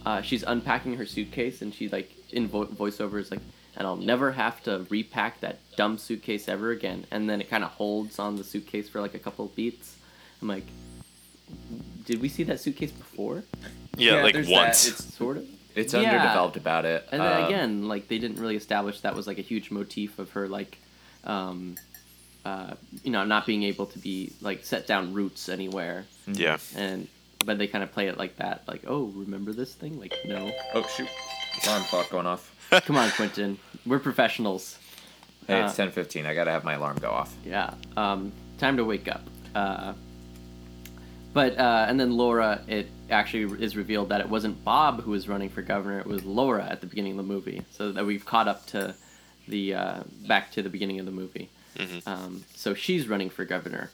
[0.04, 3.40] uh, she's unpacking her suitcase and she like in vo- voiceover is like,
[3.76, 7.04] and I'll never have to repack that dumb suitcase ever again.
[7.10, 9.96] And then it kind of holds on the suitcase for like a couple beats.
[10.40, 10.66] I'm like,
[12.06, 13.42] did we see that suitcase before?
[13.96, 14.52] Yeah, Yeah, like there's that.
[14.52, 14.86] once.
[14.88, 15.44] It's- Sort of.
[15.74, 16.00] It's Yeah.
[16.00, 17.06] underdeveloped about it.
[17.12, 20.18] And then Um, again, like they didn't really establish that was like a huge motif
[20.18, 20.78] of her like,
[21.24, 21.76] um,
[22.46, 26.06] uh, you know, not being able to be like set down roots anywhere.
[26.26, 26.56] yeah.
[26.74, 27.08] And
[27.44, 30.00] but they kind of play it like that, like, oh, remember this thing?
[30.00, 31.08] Like, no, Oh shoot!
[31.64, 32.50] Alarm clock going off.
[32.86, 34.78] come on, Quintin, we're professionals.
[35.46, 36.24] Hey, Uh, it's ten fifteen.
[36.26, 37.34] I gotta have my alarm go off.
[37.44, 37.74] Yeah.
[37.96, 39.22] Um, time to wake up.
[39.54, 39.92] Uh,
[41.36, 45.28] but uh, and then Laura, it actually is revealed that it wasn't Bob who was
[45.28, 47.60] running for governor; it was Laura at the beginning of the movie.
[47.72, 48.94] So that we've caught up to
[49.46, 51.50] the uh, back to the beginning of the movie.
[52.06, 53.90] Um, so she's running for governor,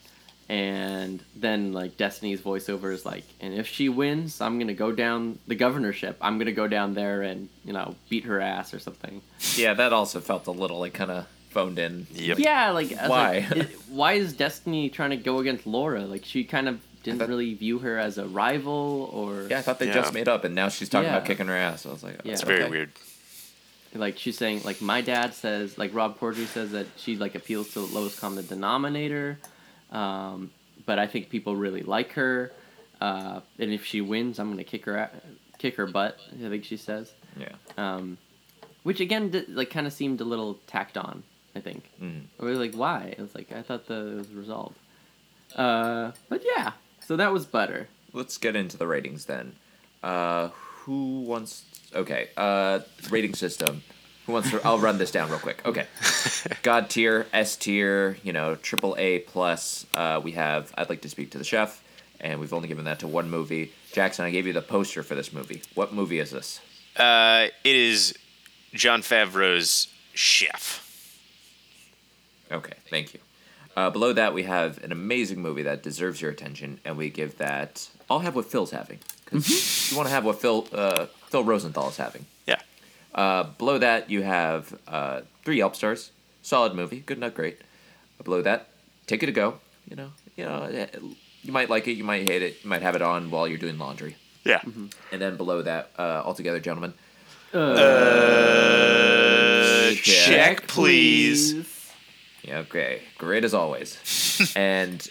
[0.48, 5.40] and then like Destiny's voiceover is like, and if she wins, I'm gonna go down
[5.48, 6.16] the governorship.
[6.20, 9.20] I'm gonna go down there and you know beat her ass or something.
[9.56, 12.06] Yeah, that also felt a little like kind of phoned in.
[12.14, 12.38] Yep.
[12.38, 13.46] Yeah, like Why?
[13.50, 16.02] like, it- why is Destiny trying to go against Laura?
[16.02, 19.62] Like she kind of didn't thought- really view her as a rival, or Yeah, I
[19.62, 19.94] thought they Yeah.
[19.94, 21.16] just made up, and now she's talking Yeah.
[21.16, 21.84] about kicking her ass.
[21.86, 22.32] I was like, Yeah.
[22.32, 22.56] It's okay.
[22.58, 22.90] very weird.
[23.94, 27.74] like she's saying like my dad says like Rob Corddry says that she like appeals
[27.74, 29.38] to the lowest common denominator,
[29.90, 30.50] um,
[30.86, 32.52] but I think people really like her,
[33.02, 35.10] uh, and if she wins, I'm gonna kick her a-
[35.58, 36.18] kick her butt.
[36.42, 37.52] I think she says, Yeah.
[37.76, 38.16] um,
[38.82, 41.22] which again di- like kind of seemed a little tacked on.
[41.54, 41.84] I think.
[42.02, 42.22] Mm.
[42.40, 43.14] I was like, why?
[43.18, 44.78] It was like I thought the it was resolved.
[45.54, 46.72] Uh, but yeah,
[47.06, 47.88] so that was butter.
[48.12, 49.56] Let's get into the ratings then.
[50.02, 50.48] Uh,
[50.84, 51.64] who wants?
[51.94, 52.28] Okay.
[52.36, 52.80] Uh,
[53.10, 53.82] rating system.
[54.26, 54.60] Who wants to?
[54.64, 55.62] I'll run this down real quick.
[55.64, 55.86] Okay.
[56.62, 59.86] God tier, S tier, you know, triple A plus.
[59.94, 60.72] Uh, we have.
[60.76, 61.82] I'd like to speak to the chef,
[62.20, 63.72] and we've only given that to one movie.
[63.92, 65.62] Jackson, I gave you the poster for this movie.
[65.74, 66.60] What movie is this?
[66.96, 68.14] Uh, it is
[68.74, 70.88] Jon Favreau's Chef.
[72.50, 73.20] Okay, thank you.
[73.76, 77.38] Uh, below that, we have an amazing movie that deserves your attention, and we give
[77.38, 77.88] that.
[78.10, 81.88] I'll have what Phil's having because you want to have what Phil uh, Phil Rosenthal
[81.88, 82.26] is having.
[82.46, 82.60] Yeah.
[83.14, 86.10] Uh, below that, you have uh, three Yelp stars.
[86.42, 87.58] Solid movie, good not great.
[88.24, 88.68] below that,
[89.06, 89.60] take it a go.
[89.88, 90.86] You know, you know, eh,
[91.42, 93.58] you might like it, you might hate it, you might have it on while you're
[93.58, 94.16] doing laundry.
[94.44, 94.60] Yeah.
[94.64, 96.94] And then below that, uh, altogether, gentlemen,
[97.54, 97.78] Uh,
[100.02, 101.52] check, please.
[101.54, 101.62] Yeah,
[102.48, 103.02] okay.
[103.18, 104.52] Great as always.
[104.56, 105.08] and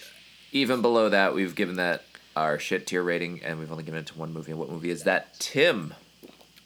[0.52, 2.04] even below that, we've given that
[2.36, 4.52] our shit tier rating, and we've only given it to one movie.
[4.52, 5.34] And what movie is that?
[5.40, 5.94] Tim.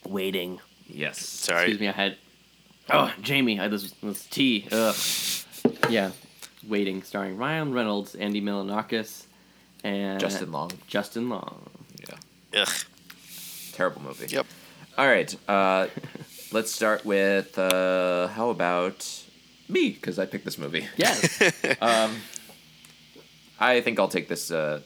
[0.07, 0.59] Waiting.
[0.87, 1.19] Yes.
[1.19, 1.61] Sorry.
[1.61, 2.17] Excuse me, I had.
[2.89, 4.67] Oh, Jamie, I, had this was tea.
[4.71, 4.95] Ugh.
[5.89, 6.11] Yeah,
[6.67, 9.25] Waiting, starring Ryan Reynolds, Andy Milonakis,
[9.83, 10.71] and Justin Long.
[10.87, 11.69] Justin Long.
[12.07, 12.61] Yeah.
[12.61, 12.69] Ugh.
[13.73, 14.27] Terrible movie.
[14.27, 14.45] Yep.
[14.97, 15.35] All right.
[15.47, 15.87] Uh,
[16.51, 19.24] let's start with uh, how about
[19.67, 19.89] me?
[19.89, 20.87] Because I picked this movie.
[20.97, 21.41] Yes.
[23.59, 24.81] I think I'll take this uh,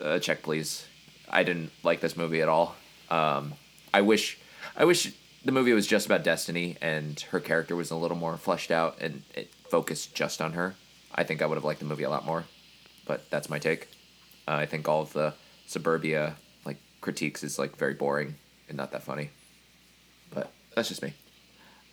[0.00, 0.86] uh, check, please.
[1.28, 2.76] I didn't like this movie at all.
[3.10, 3.54] Um,
[3.92, 4.38] I wish,
[4.76, 5.12] I wish
[5.44, 8.98] the movie was just about Destiny and her character was a little more fleshed out
[9.00, 10.74] and it focused just on her.
[11.14, 12.44] I think I would have liked the movie a lot more,
[13.06, 13.88] but that's my take.
[14.46, 15.34] Uh, I think all of the
[15.66, 18.34] suburbia like critiques is like very boring
[18.68, 19.30] and not that funny.
[20.32, 21.14] But that's just me.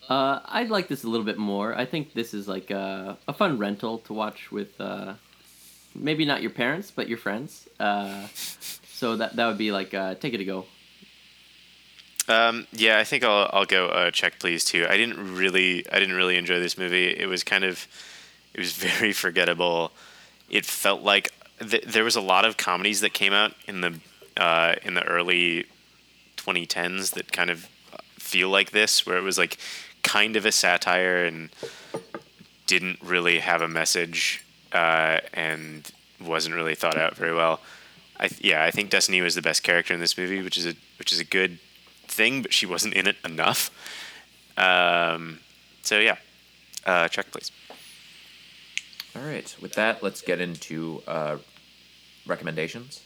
[0.09, 1.75] Uh, I'd like this a little bit more.
[1.77, 5.13] I think this is like a, a fun rental to watch with uh,
[5.95, 7.67] maybe not your parents, but your friends.
[7.79, 10.65] Uh, so that that would be like uh, take it to go.
[12.27, 14.85] Um, yeah, I think I'll I'll go uh, check please too.
[14.89, 17.07] I didn't really I didn't really enjoy this movie.
[17.07, 17.87] It was kind of
[18.53, 19.91] it was very forgettable.
[20.49, 23.99] It felt like th- there was a lot of comedies that came out in the
[24.37, 25.65] uh, in the early
[26.37, 27.67] 2010s that kind of
[28.17, 29.57] feel like this, where it was like
[30.03, 31.49] kind of a satire and
[32.67, 37.59] didn't really have a message uh, and wasn't really thought out very well.
[38.19, 40.65] I th- yeah, I think Destiny was the best character in this movie, which is
[40.65, 41.59] a which is a good
[42.07, 43.71] thing, but she wasn't in it enough.
[44.57, 45.39] Um,
[45.81, 46.17] so yeah,
[46.85, 47.51] uh, check please.
[49.15, 49.55] All right.
[49.61, 51.37] With that, let's get into uh,
[52.25, 53.03] recommendations.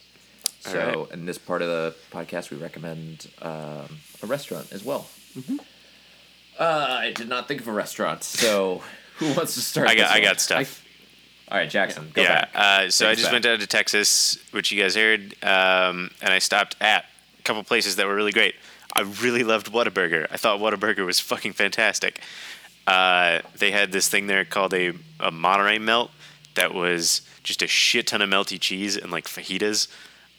[0.60, 1.12] So, right.
[1.12, 5.08] in this part of the podcast, we recommend um, a restaurant as well.
[6.58, 8.24] Uh, I did not think of a restaurant.
[8.24, 8.82] So,
[9.18, 9.88] who wants to start?
[9.88, 10.84] I got I got stuff.
[11.50, 12.10] All right, Jackson.
[12.14, 12.46] Go yeah.
[12.46, 12.50] back.
[12.56, 13.34] Uh, so I just back.
[13.34, 17.06] went down to Texas, which you guys heard, um, and I stopped at
[17.40, 18.56] a couple places that were really great.
[18.96, 20.26] I really loved Whataburger.
[20.32, 22.22] I thought Whataburger was fucking fantastic.
[22.88, 26.12] Uh, they had this thing there called a, a Monterey melt
[26.56, 29.88] that was just a shit ton of melty cheese and like fajitas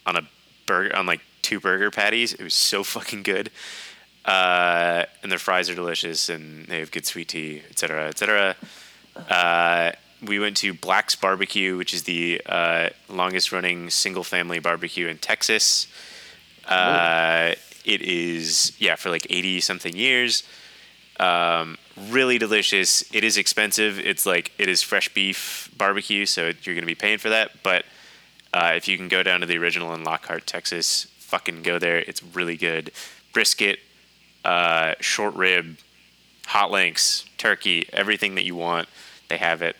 [0.06, 0.22] on a
[0.66, 2.32] burger on like two burger patties.
[2.32, 3.50] It was so fucking good.
[4.26, 8.18] Uh, and their fries are delicious, and they have good sweet tea, et cetera, et
[8.18, 8.56] cetera.
[9.30, 15.06] Uh, we went to Black's Barbecue, which is the uh, longest running single family barbecue
[15.06, 15.86] in Texas.
[16.66, 17.52] Uh,
[17.84, 20.42] it is, yeah, for like 80 something years.
[21.20, 21.78] Um,
[22.10, 23.04] really delicious.
[23.14, 23.98] It is expensive.
[23.98, 27.62] It's like, it is fresh beef barbecue, so you're going to be paying for that.
[27.62, 27.84] But
[28.52, 31.98] uh, if you can go down to the original in Lockhart, Texas, fucking go there.
[31.98, 32.90] It's really good.
[33.32, 33.78] Brisket,
[34.46, 35.76] uh, short rib,
[36.46, 38.88] hot links, turkey, everything that you want,
[39.28, 39.74] they have it.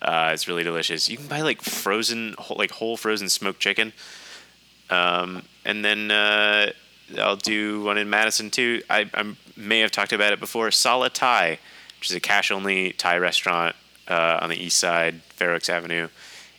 [0.00, 1.10] Uh, it's really delicious.
[1.10, 3.92] You can buy like frozen, whole, like whole frozen smoked chicken.
[4.88, 6.70] Um, and then uh,
[7.18, 8.80] I'll do one in Madison too.
[8.88, 10.70] I, I may have talked about it before.
[10.70, 11.58] Sala Thai,
[12.00, 13.76] which is a cash only Thai restaurant
[14.08, 16.08] uh, on the east side, Fair Oaks Avenue.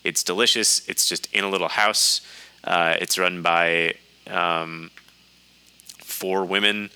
[0.04, 0.88] It's delicious.
[0.88, 2.22] It's just in a little house.
[2.64, 3.96] Uh, it's run by
[4.28, 4.92] um,
[5.98, 6.92] four women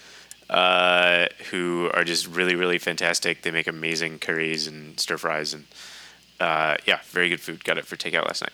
[0.50, 3.41] uh, who are just really, really fantastic.
[3.41, 5.66] They make amazing curries and stir fries, and
[6.39, 7.64] uh, yeah, very good food.
[7.64, 8.54] Got it for takeout last night.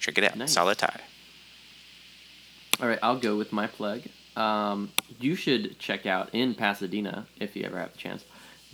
[0.00, 0.52] Check it out, Nice.
[0.52, 1.00] Solid Thai.
[2.80, 4.02] All right, I'll go with my plug.
[4.36, 4.90] Um,
[5.20, 8.24] you should check out in Pasadena if you ever have the chance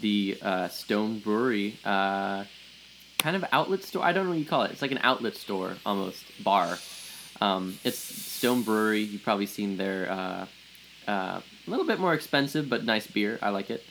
[0.01, 2.45] the uh, Stone Brewery uh,
[3.19, 4.05] kind of outlet store.
[4.05, 4.71] I don't know what you call it.
[4.71, 6.79] It's like an outlet store almost bar.
[7.41, 9.01] Um, it's Stone Brewery.
[9.01, 10.47] You've probably seen their uh,
[11.11, 13.39] uh, a little bit more expensive but nice beer.
[13.43, 13.85] I like it.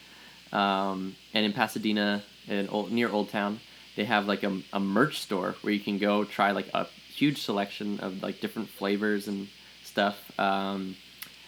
[0.51, 3.59] Um, and in Pasadena, in old, near Old Town,
[3.95, 7.41] they have like a, a merch store where you can go try like a huge
[7.41, 9.47] selection of like different flavors and
[9.83, 10.17] stuff.
[10.39, 10.95] Um,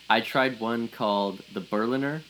[0.10, 2.24] I tried one called the Berliner,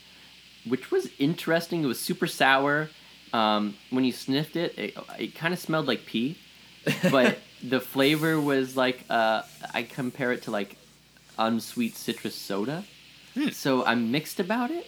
[0.66, 1.84] which was interesting.
[1.84, 2.90] It was super sour.
[3.34, 6.38] Um, when you sniffed it, it, it kind of smelled like pee,
[7.12, 9.44] but the flavor was like uh,
[9.74, 10.78] I compare it to like
[11.38, 12.84] unsweet citrus soda.
[13.52, 14.88] So I'm mixed about it.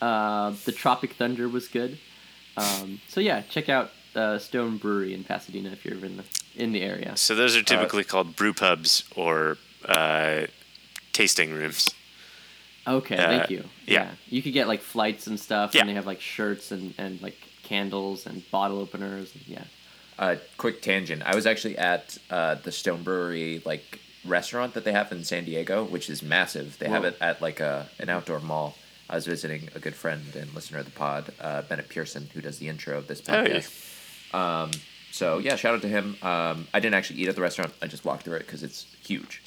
[0.00, 1.98] Uh, the Tropic Thunder was good.
[2.56, 6.24] Um, so yeah, check out uh, Stone Brewery in Pasadena if you're in the
[6.56, 7.16] in the area.
[7.16, 9.56] So those are typically called brew pubs or
[9.86, 10.46] uh,
[11.12, 11.92] tasting rooms.
[12.86, 13.64] Okay, Uh, thank you.
[13.86, 14.10] yeah.
[14.28, 15.80] you could get like flights and stuff, Yeah.
[15.80, 19.32] and they have like shirts and and like candles and bottle openers.
[19.34, 19.64] And, yeah.
[20.18, 21.22] Uh, quick tangent.
[21.24, 25.44] I was actually at uh, the Stone Brewery like restaurant that they have in San
[25.44, 26.78] Diego, which is massive.
[26.78, 28.76] They have it at like a an outdoor mall.
[29.08, 32.40] I was visiting a good friend and listener of the pod, uh, Bennett Pearson, who
[32.40, 34.34] does the intro of this Oh, podcast.
[34.34, 34.70] Um,
[35.12, 36.16] so yeah, shout out to him.
[36.22, 37.72] Um, I didn't actually eat at the restaurant.
[37.82, 39.42] I just walked through it because it's huge.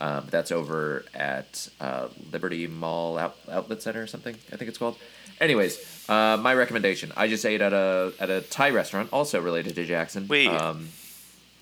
[0.00, 4.34] Um, that's over at uh, Liberty Mall out- Outlet Center or something.
[4.52, 4.96] I think it's called.
[5.40, 7.12] Anyways, uh, my recommendation.
[7.16, 10.26] I just ate at a at a Thai restaurant, also related to Jackson.
[10.28, 10.48] Wait.
[10.48, 10.88] Um,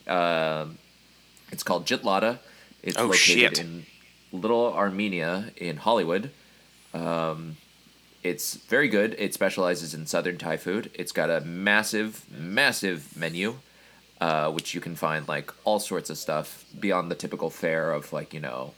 [0.06, 0.78] um,
[1.50, 2.38] it's called Jitlada.
[2.88, 3.58] It's Oh, located shit.
[3.60, 3.86] in
[4.32, 6.30] Little Armenia in Hollywood.
[6.94, 7.56] Um,
[8.22, 9.14] it's very good.
[9.18, 10.90] It specializes in Southern Thai food.
[10.94, 13.58] It's got a massive, massive menu,
[14.20, 18.12] uh, which you can find like all sorts of stuff beyond the typical fare of
[18.12, 18.74] like you know,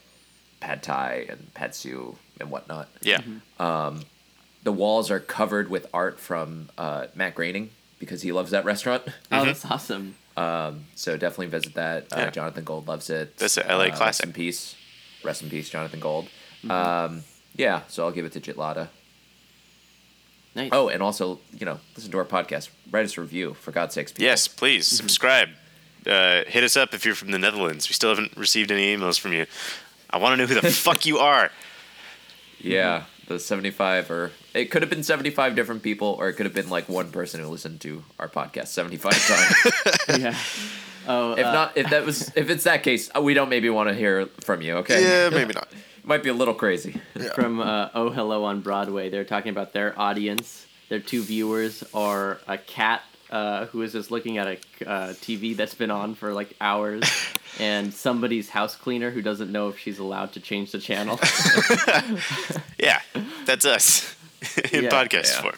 [0.59, 2.89] pad Thai and pad siu and whatnot.
[3.01, 3.21] Yeah.
[4.63, 9.01] The walls are covered with art from uh, Matt Groening because he loves that restaurant.
[9.31, 10.15] Oh, that's awesome.
[10.95, 12.03] So definitely visit that.
[12.11, 12.29] Uh, Yeah.
[12.31, 13.37] Jonathan Gold loves it.
[13.37, 14.01] That's a LA Uh, classic.
[14.01, 14.75] Rest in peace.
[15.23, 16.27] Rest in peace, Jonathan Gold.
[16.69, 17.23] Um,
[17.55, 18.89] yeah, so I'll give it to Jitlada.
[20.55, 20.69] Nice.
[20.73, 22.69] Oh, and also, you know, listen to our podcast.
[22.91, 24.11] Write us a review, for God's sakes.
[24.11, 24.25] People.
[24.25, 24.95] Yes, please Mm-hmm.
[24.97, 25.49] subscribe.
[26.05, 27.87] Uh, hit us up if you're from the Netherlands.
[27.87, 29.45] We still haven't received any emails from you.
[30.09, 31.51] I want to know who the fuck you are.
[32.59, 36.53] Yeah, the 75 or it could have been 75 different people or it could have
[36.55, 39.11] been like one person who listened to our podcast 75
[40.07, 40.21] times.
[40.21, 40.37] yeah.
[41.07, 43.69] Oh, if uh, not if that was if it's that case, uh, we don't maybe
[43.69, 45.01] want to hear from you, okay?
[45.03, 45.67] Yeah, maybe not.
[46.03, 46.99] Might be a little crazy.
[47.35, 49.09] from uh, Oh Hello on Broadway.
[49.09, 50.65] They're talking about their audience.
[50.89, 54.51] Their two viewers are a cat uh, who is just looking at a
[54.89, 57.03] uh, TV that's been on for like hours,
[57.59, 61.19] and somebody's house cleaner who doesn't know if she's allowed to change the channel.
[62.79, 62.99] Yeah,
[63.45, 64.15] that's us
[64.73, 64.89] in Yeah.
[64.89, 65.41] podcast Yeah.
[65.41, 65.55] form.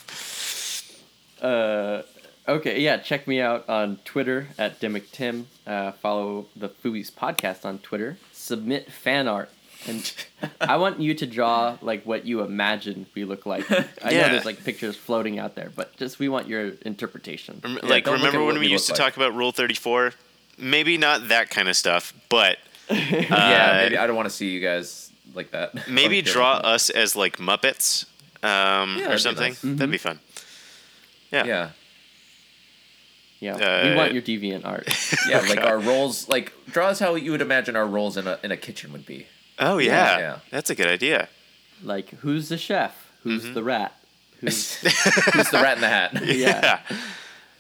[1.42, 2.02] uh,
[2.48, 5.46] okay, yeah, check me out on Twitter at DimmockTim.
[5.66, 8.18] Uh, follow the Foovies podcast on Twitter.
[8.34, 9.50] Submit fan art.
[9.88, 10.14] And
[10.62, 13.70] I want you to draw like what you imagine we look like.
[13.72, 14.22] I Yeah.
[14.28, 17.62] know there's like pictures floating out there, but just we want your interpretation.
[17.64, 20.14] Rem- Yeah, like, remember when we we used to look talk about Rule 34?
[20.58, 22.58] Maybe not that kind of stuff, but
[22.90, 25.88] yeah, maybe I don't want to see you guys like that.
[25.90, 26.32] maybe Okay.
[26.32, 28.06] draw us as like Muppets
[28.44, 29.50] um, Yeah, or that'd be something.
[29.52, 29.62] nice.
[29.62, 30.20] That'd be fun.
[31.32, 31.46] Yeah.
[31.46, 31.70] Yeah.
[33.40, 34.88] Yeah, Uh, we want your deviant art.
[35.28, 38.40] Yeah, like our roles like draw us how you would imagine our roles in a
[38.44, 39.28] in a kitchen would be.
[39.60, 40.18] Oh, yeah.
[40.18, 40.40] Yeah.
[40.50, 41.28] That's a good idea.
[41.84, 43.12] like, who's the chef?
[43.24, 43.54] Who's Mm-hmm.
[43.54, 43.94] the rat?
[44.42, 44.76] Who's
[45.34, 46.26] Who's the rat in the hat?
[46.26, 46.80] yeah,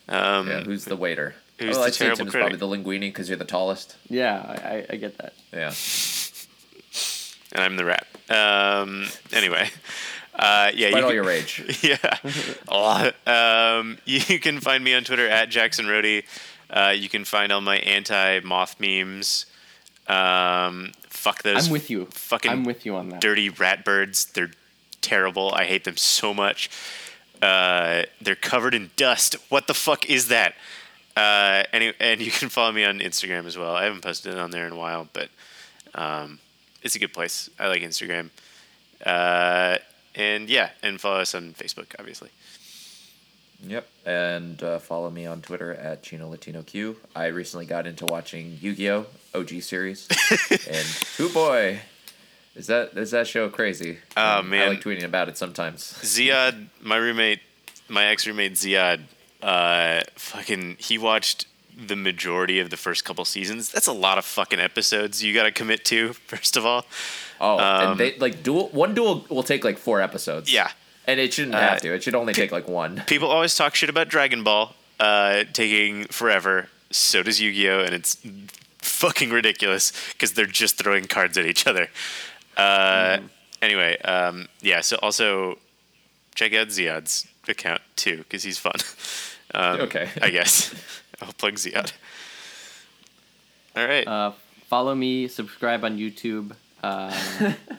[0.09, 1.35] Um, Yeah, who's the waiter?
[1.59, 3.95] Who's oh, the I'd say terrible Tim's probably the linguini because you're the tallest.
[4.09, 5.33] yeah, I, I- I get that.
[5.51, 5.71] Yeah.
[7.53, 8.07] and I'm the rat.
[8.29, 9.69] Um, anyway.
[10.35, 11.79] Uh, yeah, Fight you all can- your rage.
[11.83, 12.17] yeah,
[12.67, 13.15] a lot.
[13.27, 16.23] Um, you can find me on Twitter at Jackson Rohde.
[16.69, 19.45] Uh, you can find all my anti-moth memes.
[20.07, 21.67] Um, fuck those.
[21.67, 22.05] I'm with you.
[22.07, 23.21] Fucking I'm with you on that.
[23.21, 24.25] dirty rat birds.
[24.25, 24.51] They're
[25.01, 25.53] terrible.
[25.53, 26.69] I hate them so much.
[27.41, 29.35] Uh, they're covered in dust.
[29.49, 30.55] What the fuck is that?
[31.15, 33.75] Uh, and, and you can follow me on Instagram as well.
[33.75, 35.29] I haven't posted on there in a while, but
[35.95, 36.39] um,
[36.81, 37.49] it's a good place.
[37.59, 38.29] I like Instagram.
[39.05, 39.77] Uh,
[40.15, 42.29] and yeah, and follow us on Facebook, obviously.
[43.65, 43.87] Yep.
[44.05, 46.97] And uh, follow me on Twitter at Chino Latino Q.
[47.15, 49.05] I recently got into watching Yu-Gi-Oh!
[49.35, 50.07] OG series,
[50.51, 50.85] and
[51.19, 51.79] oh boy,
[52.55, 53.97] is that is that show crazy?
[54.15, 54.63] Oh, Um, man.
[54.63, 55.81] I like tweeting about it sometimes.
[56.03, 57.39] Ziad, my roommate,
[57.89, 58.99] my ex roommate Ziad,
[59.43, 63.71] uh, fucking, he watched the majority of the first couple seasons.
[63.71, 66.13] That's a lot of fucking episodes you got to commit to.
[66.27, 66.85] First of all,
[67.41, 68.69] Oh, Um, and they like duel.
[68.69, 70.53] One duel will take like four episodes.
[70.53, 70.69] yeah.
[71.07, 71.93] and it shouldn't Uh, have to.
[71.93, 73.01] It should only take like one.
[73.07, 76.69] People always talk shit about Dragon Ball uh, taking forever.
[76.91, 78.17] So does Yu Gi Oh, and it's
[78.77, 81.87] fucking ridiculous because they're just throwing cards at each other.
[82.55, 83.17] Uh,
[83.61, 84.81] Anyway, um, yeah.
[84.81, 85.57] So also
[86.35, 88.73] check out Ziad's account too because he's fun.
[89.53, 90.09] Um, Okay.
[90.21, 90.73] I guess
[91.21, 91.91] I'll plug Ziad.
[93.75, 94.07] All right.
[94.07, 94.31] Uh,
[94.67, 96.55] follow me, subscribe on YouTube.
[96.83, 97.11] Uh,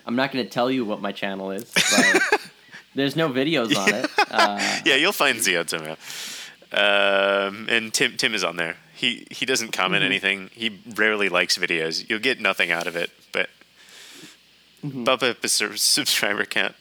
[0.07, 2.41] I'm not going to tell you what my channel is, but
[2.95, 4.11] there's no videos on it.
[4.35, 5.95] Uh, yeah, you'll find Ziad somehow.
[6.73, 8.77] Um, and Tim Tim is on there.
[8.97, 10.11] He he doesn't comment Mm-hmm.
[10.11, 10.51] anything.
[10.53, 12.09] He rarely likes videos.
[12.11, 13.49] You'll get nothing out of it, but
[14.85, 15.05] Mm-hmm.
[15.05, 16.75] bump up his sub- subscriber count.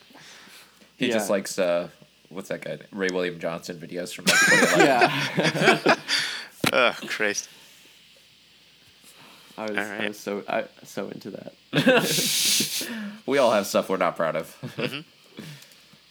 [0.98, 1.14] He Yeah.
[1.14, 1.90] just likes uh,
[2.34, 2.80] what's that guy?
[2.92, 5.82] Ray William Johnson videos from like 2011.
[5.86, 5.96] yeah,
[6.74, 7.50] Oh Christ!
[9.58, 11.54] I was, All I was so I, so into that.
[13.26, 14.58] We all have stuff we're not proud of.
[14.76, 15.00] Mm-hmm.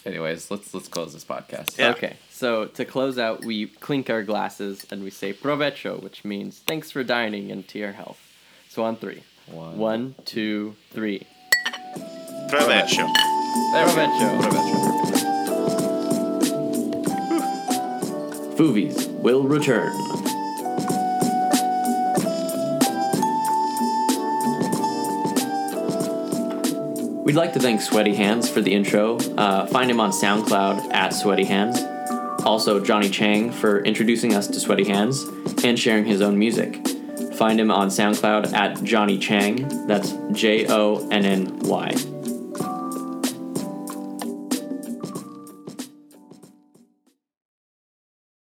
[0.07, 1.79] Anyways, let's let's close this podcast.
[1.79, 1.91] Yeah.
[1.91, 6.61] Okay, so to close out, we clink our glasses and we say provecho, which means
[6.61, 8.19] thanks for dining and to your health.
[8.69, 9.23] So on three.
[9.47, 9.77] One.
[9.77, 11.27] One, two, three.
[12.49, 13.13] Provecho.
[13.73, 14.39] There we go.
[14.41, 14.82] Provecho.
[18.63, 19.93] Foovies will return.
[27.25, 29.17] We'd like to thank Sweaty Hands for the intro.
[29.17, 31.77] Uh, find him on SoundCloud at Sweaty Hands.
[32.45, 35.21] Also, Johnny Chang for introducing us to Sweaty Hands
[35.65, 36.87] and sharing his own music.
[37.35, 39.89] Find him on SoundCloud at Johnny Chang.
[39.89, 42.12] That's J O N N Y.